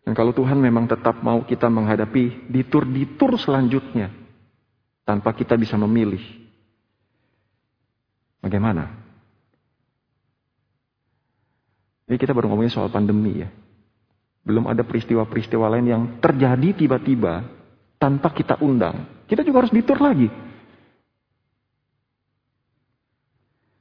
Dan 0.04 0.12
kalau 0.12 0.36
Tuhan 0.36 0.60
memang 0.60 0.84
tetap 0.84 1.24
mau 1.24 1.40
kita 1.48 1.72
menghadapi 1.72 2.52
ditur-ditur 2.52 3.40
selanjutnya 3.40 4.12
tanpa 5.08 5.32
kita 5.32 5.56
bisa 5.56 5.80
memilih. 5.80 6.20
Bagaimana? 8.44 9.03
Ini 12.04 12.16
kita 12.20 12.36
baru 12.36 12.52
ngomongin 12.52 12.72
soal 12.72 12.92
pandemi 12.92 13.40
ya. 13.40 13.48
Belum 14.44 14.68
ada 14.68 14.84
peristiwa-peristiwa 14.84 15.72
lain 15.72 15.86
yang 15.88 16.02
terjadi 16.20 16.76
tiba-tiba 16.76 17.48
tanpa 17.96 18.28
kita 18.36 18.60
undang. 18.60 19.24
Kita 19.24 19.40
juga 19.40 19.64
harus 19.64 19.72
ditur 19.72 19.96
lagi. 19.96 20.28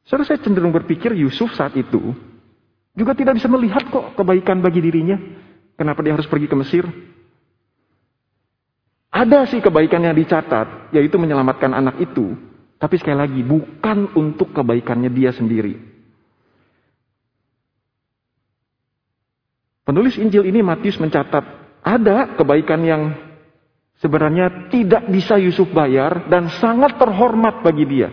Saudara 0.08 0.28
saya 0.28 0.40
cenderung 0.40 0.72
berpikir 0.72 1.12
Yusuf 1.20 1.52
saat 1.56 1.76
itu 1.76 2.16
juga 2.94 3.18
tidak 3.18 3.42
bisa 3.42 3.50
melihat 3.50 3.84
kok 3.90 4.16
kebaikan 4.16 4.64
bagi 4.64 4.80
dirinya. 4.80 5.20
Kenapa 5.74 6.06
dia 6.06 6.14
harus 6.14 6.30
pergi 6.30 6.48
ke 6.48 6.56
Mesir? 6.56 6.86
Ada 9.14 9.46
sih 9.50 9.62
kebaikan 9.62 10.02
yang 10.02 10.18
dicatat, 10.18 10.94
yaitu 10.94 11.18
menyelamatkan 11.22 11.70
anak 11.74 12.02
itu. 12.02 12.34
Tapi 12.78 12.98
sekali 12.98 13.18
lagi, 13.18 13.42
bukan 13.46 14.14
untuk 14.18 14.54
kebaikannya 14.54 15.10
dia 15.14 15.30
sendiri. 15.30 15.93
Penulis 19.84 20.16
Injil 20.16 20.48
ini 20.48 20.64
Matius 20.64 20.96
mencatat, 20.96 21.44
ada 21.84 22.40
kebaikan 22.40 22.80
yang 22.88 23.12
sebenarnya 24.00 24.72
tidak 24.72 25.12
bisa 25.12 25.36
Yusuf 25.36 25.68
bayar 25.76 26.32
dan 26.32 26.48
sangat 26.64 26.96
terhormat 26.96 27.60
bagi 27.60 27.84
dia. 27.84 28.08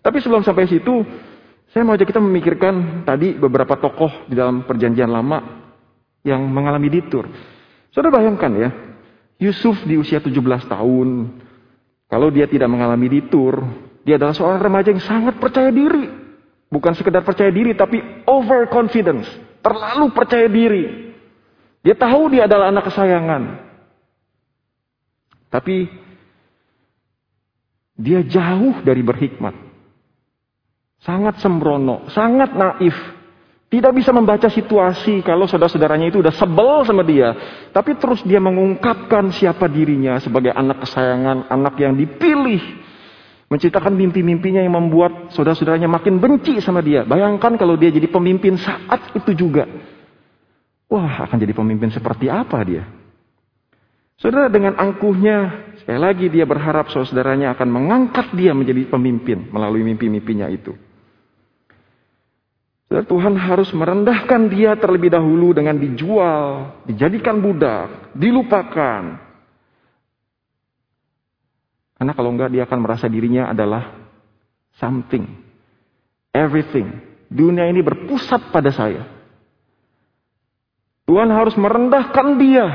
Tapi 0.00 0.22
sebelum 0.22 0.46
sampai 0.46 0.70
situ, 0.70 1.02
saya 1.74 1.82
mau 1.82 1.98
ajak 1.98 2.14
kita 2.14 2.22
memikirkan 2.22 3.02
tadi 3.02 3.34
beberapa 3.34 3.74
tokoh 3.74 4.30
di 4.30 4.38
dalam 4.38 4.62
perjanjian 4.62 5.10
lama 5.10 5.66
yang 6.22 6.46
mengalami 6.46 6.86
ditur. 6.86 7.26
Saudara 7.90 8.22
bayangkan 8.22 8.52
ya, 8.54 8.70
Yusuf 9.42 9.82
di 9.82 9.98
usia 9.98 10.22
17 10.22 10.30
tahun, 10.70 11.08
kalau 12.06 12.30
dia 12.30 12.46
tidak 12.46 12.70
mengalami 12.70 13.10
ditur, 13.10 13.66
dia 14.06 14.14
adalah 14.14 14.34
seorang 14.34 14.62
remaja 14.62 14.94
yang 14.94 15.02
sangat 15.02 15.42
percaya 15.42 15.74
diri. 15.74 16.06
Bukan 16.70 16.94
sekedar 16.94 17.26
percaya 17.26 17.50
diri, 17.50 17.74
tapi 17.74 17.98
overconfidence. 18.30 19.49
Terlalu 19.60 20.06
percaya 20.12 20.48
diri. 20.48 21.12
Dia 21.80 21.96
tahu 21.96 22.32
dia 22.32 22.44
adalah 22.44 22.68
anak 22.72 22.88
kesayangan. 22.92 23.42
Tapi 25.50 25.88
dia 28.00 28.24
jauh 28.24 28.80
dari 28.80 29.04
berhikmat. 29.04 29.52
Sangat 31.00 31.40
sembrono, 31.40 32.08
sangat 32.12 32.52
naif. 32.52 32.96
Tidak 33.70 33.94
bisa 33.94 34.10
membaca 34.10 34.50
situasi 34.50 35.22
kalau 35.22 35.46
saudara-saudaranya 35.46 36.10
itu 36.10 36.18
udah 36.18 36.34
sebel 36.34 36.82
sama 36.82 37.06
dia. 37.06 37.32
Tapi 37.70 37.94
terus 38.02 38.20
dia 38.26 38.42
mengungkapkan 38.42 39.30
siapa 39.30 39.70
dirinya 39.70 40.18
sebagai 40.18 40.50
anak 40.50 40.82
kesayangan, 40.82 41.46
anak 41.46 41.74
yang 41.78 41.94
dipilih. 41.94 42.58
Menciptakan 43.50 43.98
mimpi-mimpinya 43.98 44.62
yang 44.62 44.78
membuat 44.78 45.34
saudara-saudaranya 45.34 45.90
makin 45.90 46.22
benci 46.22 46.62
sama 46.62 46.78
dia. 46.78 47.02
Bayangkan 47.02 47.58
kalau 47.58 47.74
dia 47.74 47.90
jadi 47.90 48.06
pemimpin 48.06 48.54
saat 48.54 49.10
itu 49.10 49.34
juga. 49.34 49.66
Wah, 50.86 51.26
akan 51.26 51.34
jadi 51.34 51.50
pemimpin 51.50 51.90
seperti 51.90 52.30
apa 52.30 52.62
dia? 52.62 52.86
Saudara 54.22 54.46
dengan 54.46 54.78
angkuhnya, 54.78 55.66
sekali 55.82 55.98
lagi 55.98 56.26
dia 56.30 56.46
berharap 56.46 56.94
saudara-saudaranya 56.94 57.58
akan 57.58 57.68
mengangkat 57.74 58.30
dia 58.38 58.54
menjadi 58.54 58.86
pemimpin 58.86 59.50
melalui 59.50 59.82
mimpi-mimpinya 59.82 60.46
itu. 60.46 60.70
Tuhan 62.90 63.38
harus 63.38 63.70
merendahkan 63.70 64.50
dia 64.50 64.74
terlebih 64.74 65.14
dahulu 65.14 65.54
dengan 65.54 65.78
dijual, 65.78 66.74
dijadikan 66.90 67.38
budak, 67.38 68.14
dilupakan. 68.18 69.29
Karena 72.00 72.16
kalau 72.16 72.32
enggak 72.32 72.48
dia 72.48 72.64
akan 72.64 72.80
merasa 72.80 73.12
dirinya 73.12 73.52
adalah 73.52 73.92
something, 74.80 75.28
everything. 76.32 76.96
Dunia 77.28 77.68
ini 77.68 77.84
berpusat 77.84 78.48
pada 78.48 78.72
saya. 78.72 79.04
Tuhan 81.04 81.28
harus 81.28 81.52
merendahkan 81.60 82.40
dia 82.40 82.66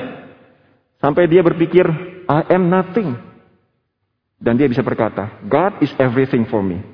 sampai 1.01 1.25
dia 1.25 1.41
berpikir, 1.41 1.89
I 2.29 2.53
am 2.53 2.69
nothing. 2.69 3.17
Dan 4.38 4.61
dia 4.61 4.69
bisa 4.69 4.85
berkata, 4.85 5.41
God 5.41 5.81
is 5.81 5.89
everything 5.97 6.45
for 6.45 6.61
me. 6.61 6.85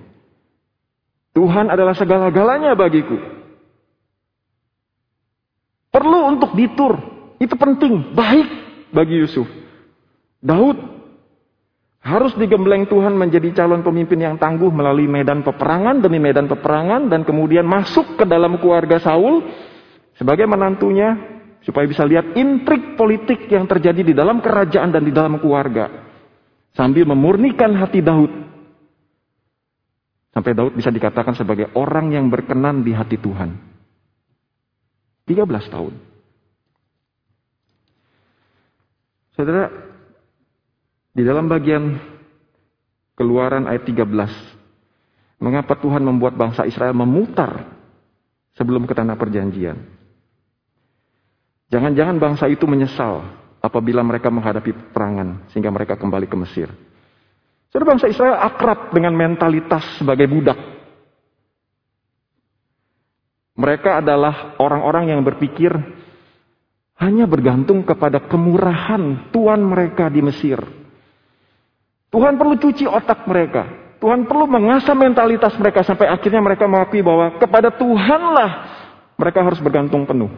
Tuhan 1.36 1.68
adalah 1.68 1.92
segala-galanya 2.00 2.72
bagiku. 2.80 3.20
Perlu 5.92 6.32
untuk 6.32 6.56
ditur. 6.56 6.96
Itu 7.44 7.60
penting, 7.60 8.16
baik 8.16 8.48
bagi 8.96 9.20
Yusuf. 9.20 9.52
Daud 10.40 11.01
harus 12.02 12.34
digembleng 12.34 12.90
Tuhan 12.90 13.14
menjadi 13.14 13.54
calon 13.54 13.86
pemimpin 13.86 14.18
yang 14.18 14.36
tangguh 14.42 14.74
melalui 14.74 15.06
medan 15.06 15.46
peperangan 15.46 16.02
demi 16.02 16.18
medan 16.18 16.50
peperangan 16.50 17.08
dan 17.08 17.22
kemudian 17.22 17.62
masuk 17.64 18.18
ke 18.18 18.26
dalam 18.26 18.58
keluarga 18.58 18.98
Saul 18.98 19.46
sebagai 20.18 20.50
menantunya 20.50 21.14
supaya 21.62 21.86
bisa 21.86 22.02
lihat 22.02 22.34
intrik 22.34 22.98
politik 22.98 23.46
yang 23.54 23.70
terjadi 23.70 24.02
di 24.02 24.14
dalam 24.18 24.42
kerajaan 24.42 24.90
dan 24.90 25.06
di 25.06 25.14
dalam 25.14 25.38
keluarga 25.38 26.10
sambil 26.74 27.06
memurnikan 27.06 27.78
hati 27.78 28.02
Daud 28.02 28.42
Sampai 30.32 30.56
Daud 30.56 30.80
bisa 30.80 30.88
dikatakan 30.88 31.36
sebagai 31.36 31.76
orang 31.76 32.16
yang 32.16 32.32
berkenan 32.32 32.88
di 32.88 32.96
hati 32.96 33.20
Tuhan. 33.20 33.52
13 35.28 35.44
tahun. 35.68 35.94
Saudara, 39.36 39.91
di 41.12 41.28
dalam 41.28 41.52
bagian 41.52 42.00
keluaran 43.20 43.68
ayat 43.68 43.84
13, 43.84 45.44
mengapa 45.44 45.76
Tuhan 45.76 46.04
membuat 46.04 46.40
bangsa 46.40 46.64
Israel 46.64 46.96
memutar 46.96 47.68
sebelum 48.56 48.88
ke 48.88 48.96
tanah 48.96 49.20
perjanjian? 49.20 49.76
Jangan-jangan 51.72 52.20
bangsa 52.20 52.52
itu 52.52 52.68
menyesal 52.68 53.24
apabila 53.64 54.04
mereka 54.04 54.28
menghadapi 54.28 54.92
perangan 54.92 55.48
sehingga 55.52 55.72
mereka 55.72 55.96
kembali 55.96 56.28
ke 56.28 56.36
Mesir. 56.36 56.68
Saudara 57.72 57.96
bangsa 57.96 58.12
Israel 58.12 58.36
akrab 58.36 58.92
dengan 58.92 59.16
mentalitas 59.16 59.84
sebagai 59.96 60.28
budak. 60.28 60.60
Mereka 63.56 64.04
adalah 64.04 64.60
orang-orang 64.60 65.16
yang 65.16 65.22
berpikir 65.24 65.72
hanya 67.00 67.24
bergantung 67.26 67.88
kepada 67.88 68.28
kemurahan 68.28 69.32
Tuhan 69.32 69.62
mereka 69.64 70.12
di 70.12 70.20
Mesir. 70.20 70.81
Tuhan 72.12 72.36
perlu 72.36 72.60
cuci 72.60 72.86
otak 72.86 73.24
mereka. 73.24 73.64
Tuhan 74.04 74.28
perlu 74.28 74.50
mengasah 74.50 74.98
mentalitas 74.98 75.56
mereka 75.56 75.86
sampai 75.88 76.12
akhirnya 76.12 76.44
mereka 76.44 76.68
mengakui 76.68 77.00
bahwa 77.00 77.40
kepada 77.40 77.72
Tuhanlah 77.72 78.52
mereka 79.16 79.40
harus 79.46 79.62
bergantung 79.64 80.04
penuh. 80.04 80.30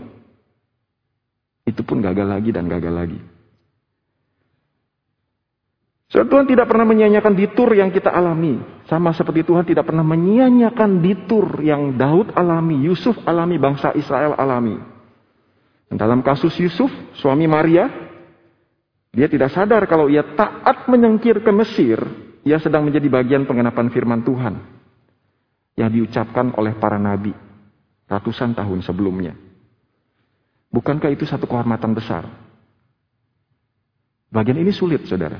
Itu 1.64 1.82
pun 1.82 2.04
gagal 2.04 2.28
lagi 2.28 2.52
dan 2.52 2.68
gagal 2.68 2.94
lagi. 2.94 3.20
So, 6.14 6.22
Tuhan 6.22 6.46
tidak 6.46 6.70
pernah 6.70 6.86
menyanyiakan 6.86 7.34
ditur 7.34 7.74
yang 7.74 7.90
kita 7.90 8.14
alami. 8.14 8.62
Sama 8.86 9.18
seperti 9.18 9.50
Tuhan 9.50 9.66
tidak 9.66 9.90
pernah 9.90 10.06
menyanyiakan 10.06 11.02
ditur 11.02 11.58
yang 11.66 11.98
Daud 11.98 12.38
alami, 12.38 12.86
Yusuf 12.86 13.18
alami, 13.26 13.58
bangsa 13.58 13.98
Israel 13.98 14.38
alami. 14.38 14.78
Dan 15.90 15.98
dalam 15.98 16.22
kasus 16.22 16.54
Yusuf, 16.62 16.94
suami 17.18 17.50
Maria, 17.50 17.90
dia 19.14 19.30
tidak 19.30 19.54
sadar 19.54 19.86
kalau 19.86 20.10
ia 20.10 20.26
taat 20.34 20.90
menyengkir 20.90 21.46
ke 21.46 21.52
Mesir, 21.54 22.02
ia 22.42 22.58
sedang 22.58 22.90
menjadi 22.90 23.06
bagian 23.14 23.46
pengenapan 23.46 23.94
firman 23.94 24.26
Tuhan 24.26 24.58
yang 25.78 25.90
diucapkan 25.94 26.50
oleh 26.58 26.74
para 26.82 26.98
nabi 26.98 27.32
ratusan 28.10 28.58
tahun 28.58 28.82
sebelumnya. 28.82 29.38
Bukankah 30.74 31.14
itu 31.14 31.30
satu 31.30 31.46
kehormatan 31.46 31.94
besar? 31.94 32.26
Bagian 34.34 34.58
ini 34.58 34.74
sulit, 34.74 35.06
saudara. 35.06 35.38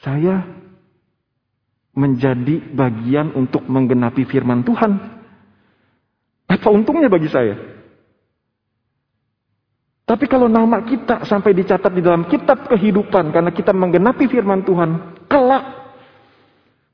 Saya 0.00 0.48
menjadi 1.92 2.72
bagian 2.72 3.36
untuk 3.36 3.68
menggenapi 3.68 4.24
firman 4.24 4.64
Tuhan. 4.64 4.96
Apa 6.48 6.72
untungnya 6.72 7.12
bagi 7.12 7.28
saya? 7.28 7.79
Tapi 10.10 10.26
kalau 10.26 10.50
nama 10.50 10.82
kita 10.82 11.22
sampai 11.22 11.54
dicatat 11.54 11.94
di 11.94 12.02
dalam 12.02 12.26
kitab 12.26 12.66
kehidupan 12.66 13.30
karena 13.30 13.54
kita 13.54 13.70
menggenapi 13.70 14.26
firman 14.26 14.66
Tuhan, 14.66 15.22
kelak. 15.30 15.94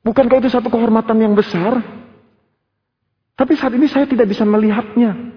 Bukankah 0.05 0.37
itu 0.37 0.53
satu 0.53 0.69
kehormatan 0.69 1.17
yang 1.25 1.33
besar? 1.33 1.81
Tapi 3.33 3.57
saat 3.57 3.73
ini 3.73 3.89
saya 3.89 4.05
tidak 4.05 4.29
bisa 4.29 4.45
melihatnya. 4.45 5.33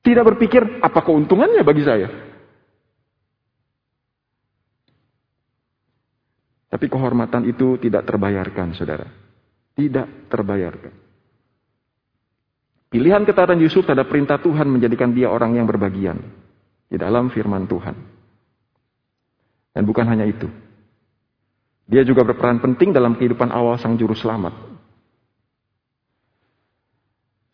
Tidak 0.00 0.24
berpikir 0.24 0.80
apa 0.80 1.04
keuntungannya 1.04 1.60
bagi 1.60 1.84
saya. 1.84 2.08
Tapi 6.72 6.86
kehormatan 6.88 7.52
itu 7.52 7.76
tidak 7.84 8.08
terbayarkan, 8.08 8.72
saudara. 8.72 9.04
Tidak 9.76 10.32
terbayarkan. 10.32 11.09
Pilihan 12.90 13.22
ketaatan 13.22 13.62
Yusuf 13.62 13.86
terhadap 13.86 14.10
perintah 14.10 14.42
Tuhan 14.42 14.66
menjadikan 14.66 15.14
dia 15.14 15.30
orang 15.30 15.54
yang 15.54 15.70
berbagian 15.70 16.18
di 16.90 16.98
dalam 16.98 17.30
firman 17.30 17.70
Tuhan. 17.70 17.94
Dan 19.70 19.86
bukan 19.86 20.10
hanya 20.10 20.26
itu. 20.26 20.50
Dia 21.86 22.02
juga 22.02 22.26
berperan 22.26 22.58
penting 22.58 22.90
dalam 22.90 23.14
kehidupan 23.14 23.54
awal 23.54 23.78
sang 23.78 23.94
juru 23.94 24.18
selamat. 24.18 24.54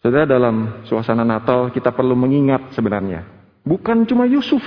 Saudara, 0.01 0.25
dalam 0.25 0.87
suasana 0.89 1.25
Natal 1.25 1.69
kita 1.69 1.93
perlu 1.93 2.17
mengingat 2.17 2.73
sebenarnya. 2.73 3.29
Bukan 3.61 4.09
cuma 4.09 4.25
Yusuf 4.25 4.63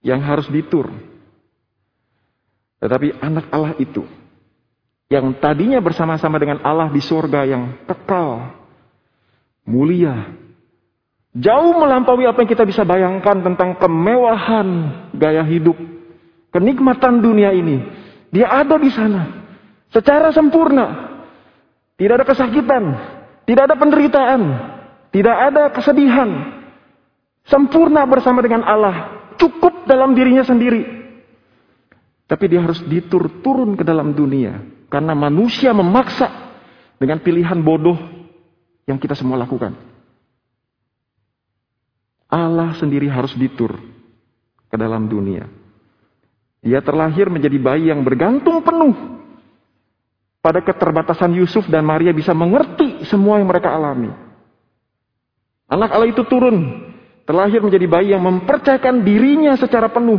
yang 0.00 0.24
harus 0.24 0.48
ditur, 0.48 0.88
tetapi 2.80 3.20
anak 3.20 3.46
Allah 3.52 3.76
itu 3.76 4.02
yang 5.12 5.36
tadinya 5.36 5.82
bersama-sama 5.82 6.40
dengan 6.40 6.62
Allah 6.64 6.88
di 6.88 7.02
surga 7.02 7.44
yang 7.44 7.82
kekal, 7.84 8.59
mulia, 9.70 10.34
jauh 11.30 11.78
melampaui 11.78 12.26
apa 12.26 12.42
yang 12.42 12.50
kita 12.50 12.66
bisa 12.66 12.82
bayangkan 12.82 13.38
tentang 13.46 13.78
kemewahan 13.78 14.68
gaya 15.14 15.46
hidup, 15.46 15.78
kenikmatan 16.50 17.22
dunia 17.22 17.54
ini. 17.54 17.78
Dia 18.34 18.50
ada 18.50 18.74
di 18.78 18.90
sana 18.90 19.46
secara 19.94 20.34
sempurna. 20.34 21.08
Tidak 21.94 22.14
ada 22.16 22.26
kesakitan, 22.26 22.84
tidak 23.44 23.62
ada 23.70 23.76
penderitaan, 23.76 24.40
tidak 25.12 25.36
ada 25.36 25.62
kesedihan. 25.68 26.58
Sempurna 27.44 28.08
bersama 28.08 28.40
dengan 28.40 28.64
Allah, 28.64 29.20
cukup 29.36 29.84
dalam 29.84 30.16
dirinya 30.16 30.40
sendiri. 30.40 31.00
Tapi 32.24 32.44
dia 32.46 32.62
harus 32.62 32.80
ditur 32.86 33.42
turun 33.44 33.76
ke 33.76 33.84
dalam 33.84 34.16
dunia. 34.16 34.64
Karena 34.88 35.12
manusia 35.12 35.76
memaksa 35.76 36.30
dengan 36.96 37.20
pilihan 37.20 37.58
bodoh 37.60 38.19
yang 38.90 38.98
kita 38.98 39.14
semua 39.14 39.38
lakukan. 39.38 39.72
Allah 42.30 42.74
sendiri 42.78 43.06
harus 43.10 43.34
ditur 43.38 43.74
ke 44.70 44.76
dalam 44.78 45.06
dunia. 45.10 45.46
Dia 46.60 46.82
terlahir 46.84 47.26
menjadi 47.26 47.56
bayi 47.58 47.88
yang 47.90 48.04
bergantung 48.04 48.60
penuh 48.62 48.94
pada 50.44 50.60
keterbatasan 50.60 51.32
Yusuf 51.40 51.66
dan 51.66 51.82
Maria 51.82 52.12
bisa 52.12 52.36
mengerti 52.36 53.02
semua 53.08 53.40
yang 53.40 53.48
mereka 53.48 53.72
alami. 53.72 54.12
Anak 55.70 55.90
Allah 55.94 56.10
itu 56.10 56.22
turun 56.26 56.90
terlahir 57.24 57.62
menjadi 57.62 57.86
bayi 57.86 58.12
yang 58.12 58.26
mempercayakan 58.26 59.06
dirinya 59.06 59.54
secara 59.54 59.86
penuh 59.86 60.18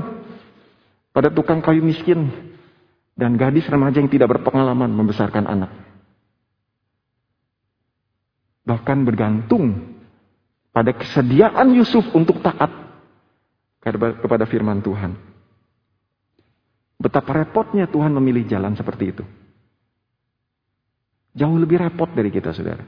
pada 1.11 1.27
tukang 1.27 1.59
kayu 1.59 1.83
miskin 1.83 2.31
dan 3.15 3.35
gadis 3.35 3.67
remaja 3.67 3.99
yang 3.99 4.07
tidak 4.07 4.31
berpengalaman 4.31 4.89
membesarkan 4.89 5.45
anak. 5.45 5.90
Bahkan 8.61 8.97
bergantung 9.03 9.97
pada 10.71 10.95
kesediaan 10.95 11.73
Yusuf 11.75 12.05
untuk 12.13 12.39
taat 12.39 12.69
kepada 13.81 14.45
firman 14.45 14.79
Tuhan. 14.79 15.17
Betapa 17.01 17.33
repotnya 17.41 17.89
Tuhan 17.89 18.13
memilih 18.13 18.45
jalan 18.45 18.77
seperti 18.77 19.09
itu. 19.09 19.23
Jauh 21.33 21.57
lebih 21.57 21.81
repot 21.81 22.11
dari 22.13 22.29
kita, 22.29 22.53
saudara. 22.53 22.85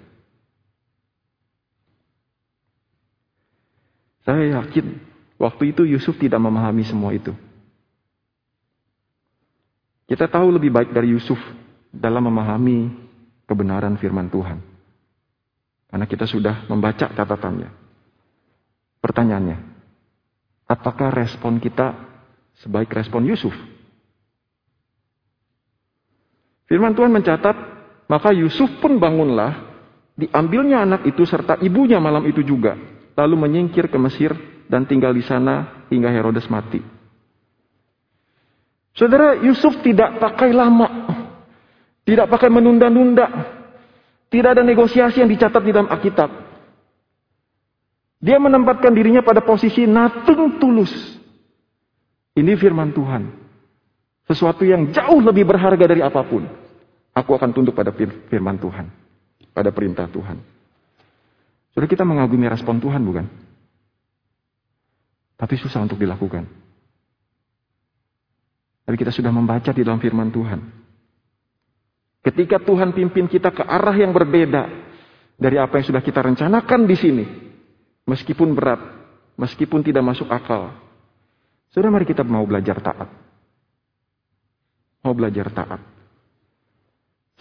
Saya 4.23 4.61
yakin 4.61 5.01
waktu 5.35 5.75
itu 5.75 5.83
Yusuf 5.83 6.15
tidak 6.15 6.39
memahami 6.39 6.85
semua 6.87 7.11
itu. 7.11 7.35
Kita 10.07 10.29
tahu 10.29 10.53
lebih 10.53 10.71
baik 10.71 10.93
dari 10.93 11.11
Yusuf 11.15 11.39
dalam 11.89 12.29
memahami 12.29 12.91
kebenaran 13.49 13.97
firman 13.97 14.29
Tuhan. 14.29 14.72
Karena 15.93 16.09
kita 16.09 16.25
sudah 16.25 16.65
membaca 16.65 17.05
catatannya. 17.05 17.69
Pertanyaannya, 18.97 19.57
apakah 20.65 21.13
respon 21.13 21.61
kita 21.61 21.93
sebaik 22.65 22.89
respon 22.89 23.29
Yusuf? 23.29 23.53
Firman 26.65 26.97
Tuhan 26.97 27.13
mencatat, 27.13 27.53
maka 28.09 28.33
Yusuf 28.33 28.73
pun 28.81 28.97
bangunlah, 28.97 29.53
diambilnya 30.17 30.81
anak 30.81 31.05
itu 31.05 31.29
serta 31.29 31.61
ibunya 31.61 32.01
malam 32.01 32.25
itu 32.25 32.41
juga, 32.41 32.73
lalu 33.13 33.45
menyingkir 33.45 33.85
ke 33.85 33.97
Mesir 34.01 34.33
dan 34.65 34.89
tinggal 34.89 35.13
di 35.13 35.21
sana 35.21 35.85
hingga 35.93 36.09
Herodes 36.09 36.49
mati. 36.49 36.81
Saudara 38.97 39.37
Yusuf 39.45 39.77
tidak 39.85 40.17
pakai 40.17 40.49
lama. 40.49 40.89
Tidak 42.01 42.25
pakai 42.25 42.49
menunda-nunda. 42.49 43.61
Tidak 44.33 44.49
ada 44.49 44.65
negosiasi 44.65 45.21
yang 45.21 45.29
dicatat 45.29 45.61
di 45.61 45.69
dalam 45.69 45.85
Alkitab. 45.93 46.25
Dia 48.17 48.41
menempatkan 48.41 48.89
dirinya 48.89 49.21
pada 49.21 49.45
posisi 49.45 49.85
nothing 49.85 50.57
tulus. 50.57 50.89
Ini 52.33 52.57
firman 52.57 52.89
Tuhan. 52.97 53.29
Sesuatu 54.25 54.65
yang 54.65 54.89
jauh 54.89 55.21
lebih 55.21 55.45
berharga 55.45 55.85
dari 55.85 56.01
apa 56.01 56.25
pun. 56.25 56.49
Aku 57.13 57.37
akan 57.37 57.53
tunduk 57.53 57.77
pada 57.77 57.93
firman 57.93 58.57
Tuhan. 58.57 58.89
Pada 59.53 59.69
perintah 59.69 60.09
Tuhan. 60.09 60.41
Sudah 61.77 61.85
kita 61.85 62.01
mengagumi 62.01 62.49
respon 62.49 62.81
Tuhan 62.81 63.05
bukan? 63.05 63.29
Tapi 65.37 65.53
susah 65.61 65.85
untuk 65.85 66.01
dilakukan. 66.01 66.49
Tapi 68.81 68.95
kita 68.97 69.13
sudah 69.13 69.29
membaca 69.29 69.69
di 69.69 69.85
dalam 69.85 70.01
firman 70.01 70.33
Tuhan. 70.33 70.82
Ketika 72.23 72.55
Tuhan 72.63 72.95
pimpin 72.95 73.27
kita 73.27 73.51
ke 73.51 73.67
arah 73.67 73.95
yang 73.99 74.15
berbeda 74.15 74.63
dari 75.35 75.59
apa 75.59 75.75
yang 75.75 75.85
sudah 75.91 75.99
kita 75.99 76.23
rencanakan 76.23 76.87
di 76.87 76.95
sini, 76.95 77.25
meskipun 78.07 78.55
berat, 78.55 78.79
meskipun 79.35 79.83
tidak 79.83 80.07
masuk 80.07 80.31
akal, 80.31 80.71
sudah 81.75 81.91
mari 81.91 82.07
kita 82.07 82.23
mau 82.23 82.47
belajar 82.47 82.79
taat. 82.79 83.11
Mau 85.03 85.11
belajar 85.11 85.51
taat. 85.51 85.83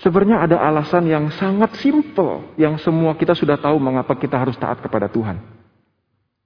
Sebenarnya 0.03 0.43
ada 0.43 0.57
alasan 0.59 1.07
yang 1.07 1.31
sangat 1.31 1.79
simpel 1.79 2.51
yang 2.59 2.75
semua 2.83 3.15
kita 3.15 3.39
sudah 3.39 3.55
tahu 3.55 3.79
mengapa 3.79 4.19
kita 4.19 4.35
harus 4.35 4.59
taat 4.59 4.83
kepada 4.83 5.07
Tuhan. 5.07 5.39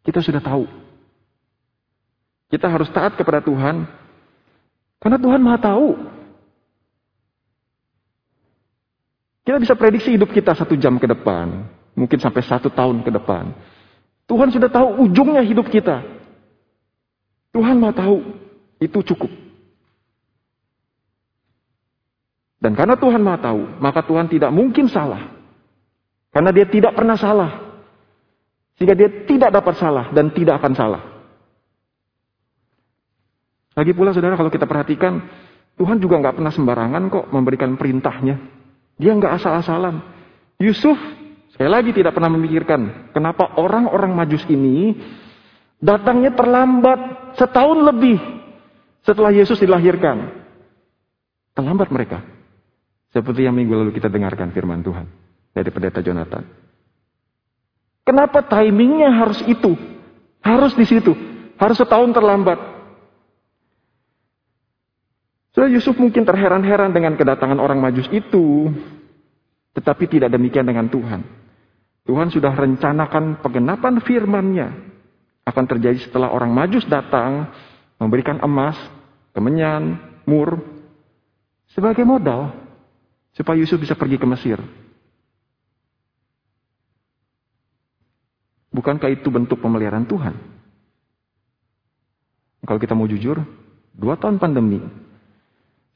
Kita 0.05 0.21
sudah 0.21 0.45
tahu. 0.45 0.69
Kita 2.53 2.69
harus 2.69 2.93
taat 2.93 3.17
kepada 3.17 3.41
Tuhan 3.41 3.89
karena 5.01 5.17
Tuhan 5.17 5.41
Maha 5.41 5.59
tahu. 5.63 6.16
Kita 9.47 9.63
bisa 9.63 9.79
prediksi 9.79 10.19
hidup 10.19 10.35
kita 10.35 10.59
satu 10.59 10.75
jam 10.75 10.99
ke 10.99 11.07
depan. 11.07 11.71
Mungkin 11.95 12.19
sampai 12.19 12.43
satu 12.43 12.67
tahun 12.67 13.07
ke 13.07 13.15
depan. 13.15 13.55
Tuhan 14.27 14.51
sudah 14.51 14.67
tahu 14.67 15.07
ujungnya 15.07 15.47
hidup 15.47 15.71
kita. 15.71 16.03
Tuhan 17.55 17.79
Maha 17.79 17.95
tahu. 17.95 18.19
Itu 18.83 19.07
cukup. 19.07 19.31
Dan 22.59 22.75
karena 22.75 22.99
Tuhan 22.99 23.23
Maha 23.23 23.39
tahu, 23.39 23.79
maka 23.79 24.03
Tuhan 24.03 24.27
tidak 24.27 24.51
mungkin 24.51 24.91
salah. 24.91 25.31
Karena 26.35 26.51
dia 26.51 26.67
tidak 26.67 26.99
pernah 26.99 27.15
salah. 27.15 27.79
Sehingga 28.75 28.99
dia 28.99 29.09
tidak 29.31 29.55
dapat 29.55 29.79
salah 29.79 30.11
dan 30.11 30.35
tidak 30.35 30.59
akan 30.59 30.75
salah. 30.75 31.03
Lagi 33.79 33.95
pula 33.95 34.11
saudara 34.11 34.35
kalau 34.35 34.51
kita 34.51 34.67
perhatikan, 34.67 35.23
Tuhan 35.79 36.03
juga 36.03 36.19
nggak 36.19 36.35
pernah 36.35 36.51
sembarangan 36.51 37.03
kok 37.09 37.31
memberikan 37.31 37.79
perintahnya. 37.79 38.56
Dia 38.97 39.13
nggak 39.13 39.41
asal-asalan. 39.41 40.01
Yusuf 40.57 40.97
sekali 41.53 41.69
lagi 41.69 41.91
tidak 41.93 42.17
pernah 42.17 42.33
memikirkan 42.33 43.13
kenapa 43.13 43.57
orang-orang 43.61 44.13
majus 44.17 44.45
ini 44.49 44.97
datangnya 45.81 46.33
terlambat 46.33 47.33
setahun 47.37 47.79
lebih 47.93 48.17
setelah 49.05 49.31
Yesus 49.31 49.61
dilahirkan. 49.61 50.45
Terlambat 51.57 51.89
mereka. 51.89 52.21
Seperti 53.13 53.49
yang 53.49 53.57
minggu 53.57 53.73
lalu 53.73 53.97
kita 53.97 54.13
dengarkan 54.13 54.53
firman 54.53 54.85
Tuhan 54.85 55.09
dari 55.57 55.71
pendeta 55.73 56.05
Jonathan. 56.05 56.45
Kenapa 58.05 58.45
timingnya 58.45 59.09
harus 59.09 59.41
itu? 59.49 59.73
Harus 60.45 60.77
di 60.77 60.85
situ. 60.85 61.17
Harus 61.57 61.81
setahun 61.81 62.13
terlambat. 62.13 62.76
Saudara 65.57 65.73
Yusuf 65.73 65.97
mungkin 65.97 66.29
terheran-heran 66.29 66.93
dengan 66.93 67.17
kedatangan 67.17 67.57
orang 67.57 67.81
majus 67.81 68.05
itu. 68.13 68.69
Tetapi 69.73 70.05
tidak 70.05 70.29
demikian 70.29 70.69
dengan 70.69 70.85
Tuhan. 70.93 71.25
Tuhan 72.05 72.29
sudah 72.29 72.53
rencanakan 72.53 73.41
penggenapan 73.41 74.05
firman-Nya 74.05 74.69
akan 75.49 75.65
terjadi 75.65 75.97
setelah 75.97 76.29
orang 76.29 76.53
majus 76.53 76.85
datang 76.85 77.49
memberikan 77.97 78.37
emas, 78.45 78.77
kemenyan, 79.33 79.97
mur 80.29 80.61
sebagai 81.73 82.05
modal 82.05 82.53
supaya 83.33 83.57
Yusuf 83.57 83.81
bisa 83.81 83.97
pergi 83.97 84.21
ke 84.21 84.29
Mesir. 84.29 84.61
Bukankah 88.77 89.09
itu 89.09 89.33
bentuk 89.33 89.57
pemeliharaan 89.65 90.05
Tuhan? 90.05 90.37
Kalau 92.61 92.77
kita 92.77 92.93
mau 92.93 93.09
jujur, 93.09 93.41
dua 93.97 94.21
tahun 94.21 94.37
pandemi, 94.37 94.85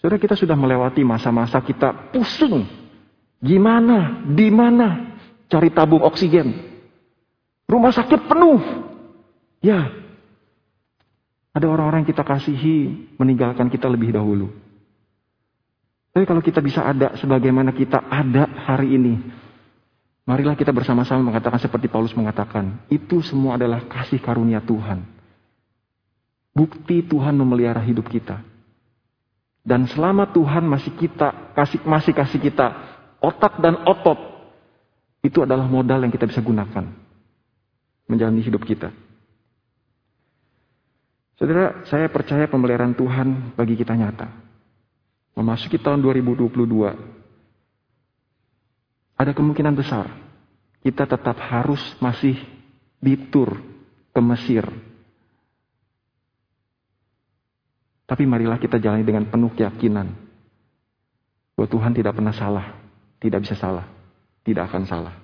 Saudara 0.01 0.17
kita 0.17 0.33
sudah 0.33 0.57
melewati 0.57 1.05
masa-masa 1.05 1.61
kita 1.61 1.93
pusing. 2.09 2.65
Gimana? 3.37 4.25
Di 4.33 4.49
mana? 4.49 5.13
Cari 5.53 5.69
tabung 5.69 6.01
oksigen. 6.01 6.57
Rumah 7.69 7.93
sakit 7.93 8.21
penuh. 8.25 8.61
Ya. 9.61 9.93
Ada 11.53 11.69
orang-orang 11.69 12.09
kita 12.09 12.25
kasihi 12.25 13.13
meninggalkan 13.21 13.69
kita 13.69 13.93
lebih 13.93 14.17
dahulu. 14.17 14.49
Tapi 16.17 16.25
kalau 16.25 16.41
kita 16.41 16.65
bisa 16.65 16.81
ada 16.81 17.13
sebagaimana 17.21 17.77
kita 17.77 18.01
ada 18.09 18.49
hari 18.65 18.97
ini. 18.97 19.15
Marilah 20.25 20.57
kita 20.57 20.73
bersama-sama 20.73 21.21
mengatakan 21.21 21.61
seperti 21.61 21.93
Paulus 21.93 22.17
mengatakan. 22.17 22.89
Itu 22.89 23.21
semua 23.21 23.61
adalah 23.61 23.85
kasih 23.85 24.17
karunia 24.17 24.65
Tuhan. 24.65 25.05
Bukti 26.57 27.05
Tuhan 27.05 27.37
memelihara 27.37 27.85
hidup 27.85 28.09
kita. 28.09 28.50
Dan 29.70 29.87
selama 29.87 30.26
Tuhan 30.35 30.66
masih 30.66 30.90
kita 30.98 31.54
kasih 31.54 31.78
masih 31.87 32.11
kasih 32.11 32.42
kita 32.42 32.74
otak 33.22 33.62
dan 33.62 33.78
otot, 33.87 34.18
itu 35.22 35.46
adalah 35.46 35.70
modal 35.70 36.02
yang 36.02 36.11
kita 36.11 36.26
bisa 36.26 36.42
gunakan 36.42 36.90
menjalani 38.11 38.42
hidup 38.42 38.66
kita. 38.66 38.90
Saudara, 41.38 41.87
saya 41.87 42.11
percaya 42.11 42.50
pemeliharaan 42.50 42.98
Tuhan 42.98 43.54
bagi 43.54 43.78
kita 43.78 43.94
nyata. 43.94 44.26
Memasuki 45.38 45.78
tahun 45.78 46.02
2022, 46.02 46.50
ada 49.14 49.30
kemungkinan 49.30 49.78
besar 49.78 50.11
kita 50.83 51.06
tetap 51.06 51.38
harus 51.46 51.78
masih 52.02 52.35
ditur 52.98 53.54
ke 54.11 54.18
Mesir 54.18 54.66
Tapi 58.11 58.27
marilah 58.27 58.59
kita 58.59 58.83
jalani 58.83 59.07
dengan 59.07 59.31
penuh 59.31 59.55
keyakinan 59.55 60.11
bahwa 61.55 61.68
Tuhan 61.70 61.94
tidak 61.94 62.18
pernah 62.18 62.35
salah, 62.35 62.75
tidak 63.23 63.46
bisa 63.46 63.55
salah, 63.55 63.87
tidak 64.42 64.66
akan 64.66 64.83
salah. 64.83 65.14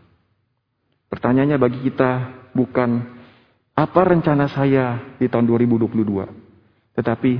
Pertanyaannya 1.10 1.58
bagi 1.58 1.82
kita 1.82 2.30
bukan 2.54 3.02
apa 3.74 4.00
rencana 4.06 4.46
saya 4.46 5.18
di 5.18 5.26
tahun 5.26 5.50
2022, 5.50 6.94
tetapi 6.94 7.32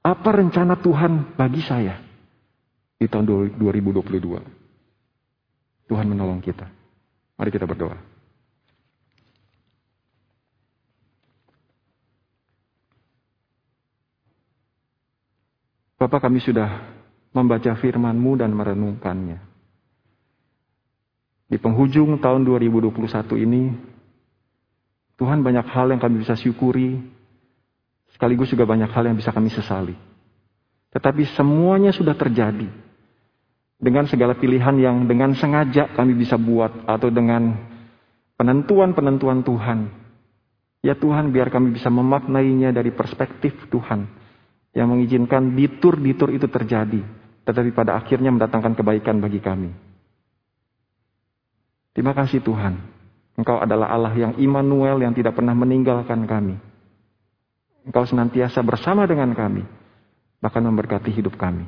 apa 0.00 0.30
rencana 0.32 0.80
Tuhan 0.80 1.36
bagi 1.36 1.60
saya 1.60 2.00
di 2.96 3.04
tahun 3.04 3.52
2022. 3.60 5.84
Tuhan 5.84 6.06
menolong 6.08 6.40
kita. 6.40 6.64
Mari 7.36 7.52
kita 7.52 7.68
berdoa. 7.68 8.13
Bapak 16.04 16.28
kami 16.28 16.36
sudah 16.44 16.68
membaca 17.32 17.72
firman-Mu 17.80 18.36
dan 18.36 18.52
merenungkannya. 18.52 19.40
Di 21.48 21.56
penghujung 21.56 22.20
tahun 22.20 22.44
2021 22.44 22.92
ini, 23.40 23.72
Tuhan 25.16 25.40
banyak 25.40 25.64
hal 25.64 25.96
yang 25.96 26.00
kami 26.04 26.20
bisa 26.20 26.36
syukuri, 26.36 27.00
sekaligus 28.12 28.52
juga 28.52 28.68
banyak 28.68 28.92
hal 28.92 29.08
yang 29.08 29.16
bisa 29.16 29.32
kami 29.32 29.48
sesali. 29.48 29.96
Tetapi 30.92 31.24
semuanya 31.40 31.88
sudah 31.96 32.12
terjadi. 32.12 32.68
Dengan 33.80 34.04
segala 34.04 34.36
pilihan 34.36 34.76
yang 34.76 35.08
dengan 35.08 35.32
sengaja 35.32 35.88
kami 35.96 36.12
bisa 36.20 36.36
buat 36.36 36.84
atau 36.84 37.08
dengan 37.08 37.56
penentuan-penentuan 38.36 39.40
Tuhan. 39.40 39.88
Ya 40.84 40.92
Tuhan 41.00 41.32
biar 41.32 41.48
kami 41.48 41.72
bisa 41.72 41.88
memaknainya 41.88 42.76
dari 42.76 42.92
perspektif 42.92 43.56
Tuhan. 43.72 44.23
Yang 44.74 44.88
mengizinkan 44.90 45.54
ditur-ditur 45.54 46.34
itu 46.34 46.50
terjadi. 46.50 47.00
Tetapi 47.46 47.70
pada 47.70 47.94
akhirnya 47.94 48.34
mendatangkan 48.34 48.74
kebaikan 48.74 49.22
bagi 49.22 49.38
kami. 49.38 49.70
Terima 51.94 52.10
kasih 52.10 52.42
Tuhan. 52.42 52.74
Engkau 53.38 53.62
adalah 53.62 53.90
Allah 53.94 54.14
yang 54.14 54.34
Immanuel 54.38 54.98
yang 54.98 55.14
tidak 55.14 55.38
pernah 55.38 55.54
meninggalkan 55.54 56.26
kami. 56.26 56.58
Engkau 57.86 58.02
senantiasa 58.02 58.62
bersama 58.66 59.06
dengan 59.06 59.30
kami. 59.30 59.62
Bahkan 60.42 60.62
memberkati 60.62 61.10
hidup 61.14 61.38
kami. 61.38 61.66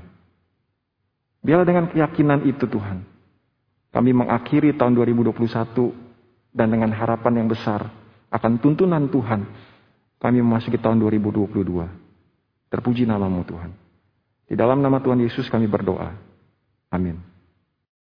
Biarlah 1.46 1.66
dengan 1.66 1.86
keyakinan 1.86 2.42
itu 2.42 2.66
Tuhan. 2.66 3.06
Kami 3.94 4.10
mengakhiri 4.12 4.74
tahun 4.74 4.98
2021 4.98 5.38
dan 6.52 6.68
dengan 6.68 6.90
harapan 6.90 7.44
yang 7.44 7.48
besar 7.48 7.86
akan 8.34 8.58
tuntunan 8.58 9.06
Tuhan. 9.06 9.46
Kami 10.18 10.38
memasuki 10.42 10.76
tahun 10.80 10.98
2022. 11.00 12.05
Terpuji 12.66 13.06
namamu 13.06 13.46
Tuhan. 13.46 13.70
Di 14.46 14.54
dalam 14.54 14.78
nama 14.78 15.02
Tuhan 15.02 15.22
Yesus 15.22 15.50
kami 15.50 15.66
berdoa. 15.66 16.14
Amin. 16.90 17.35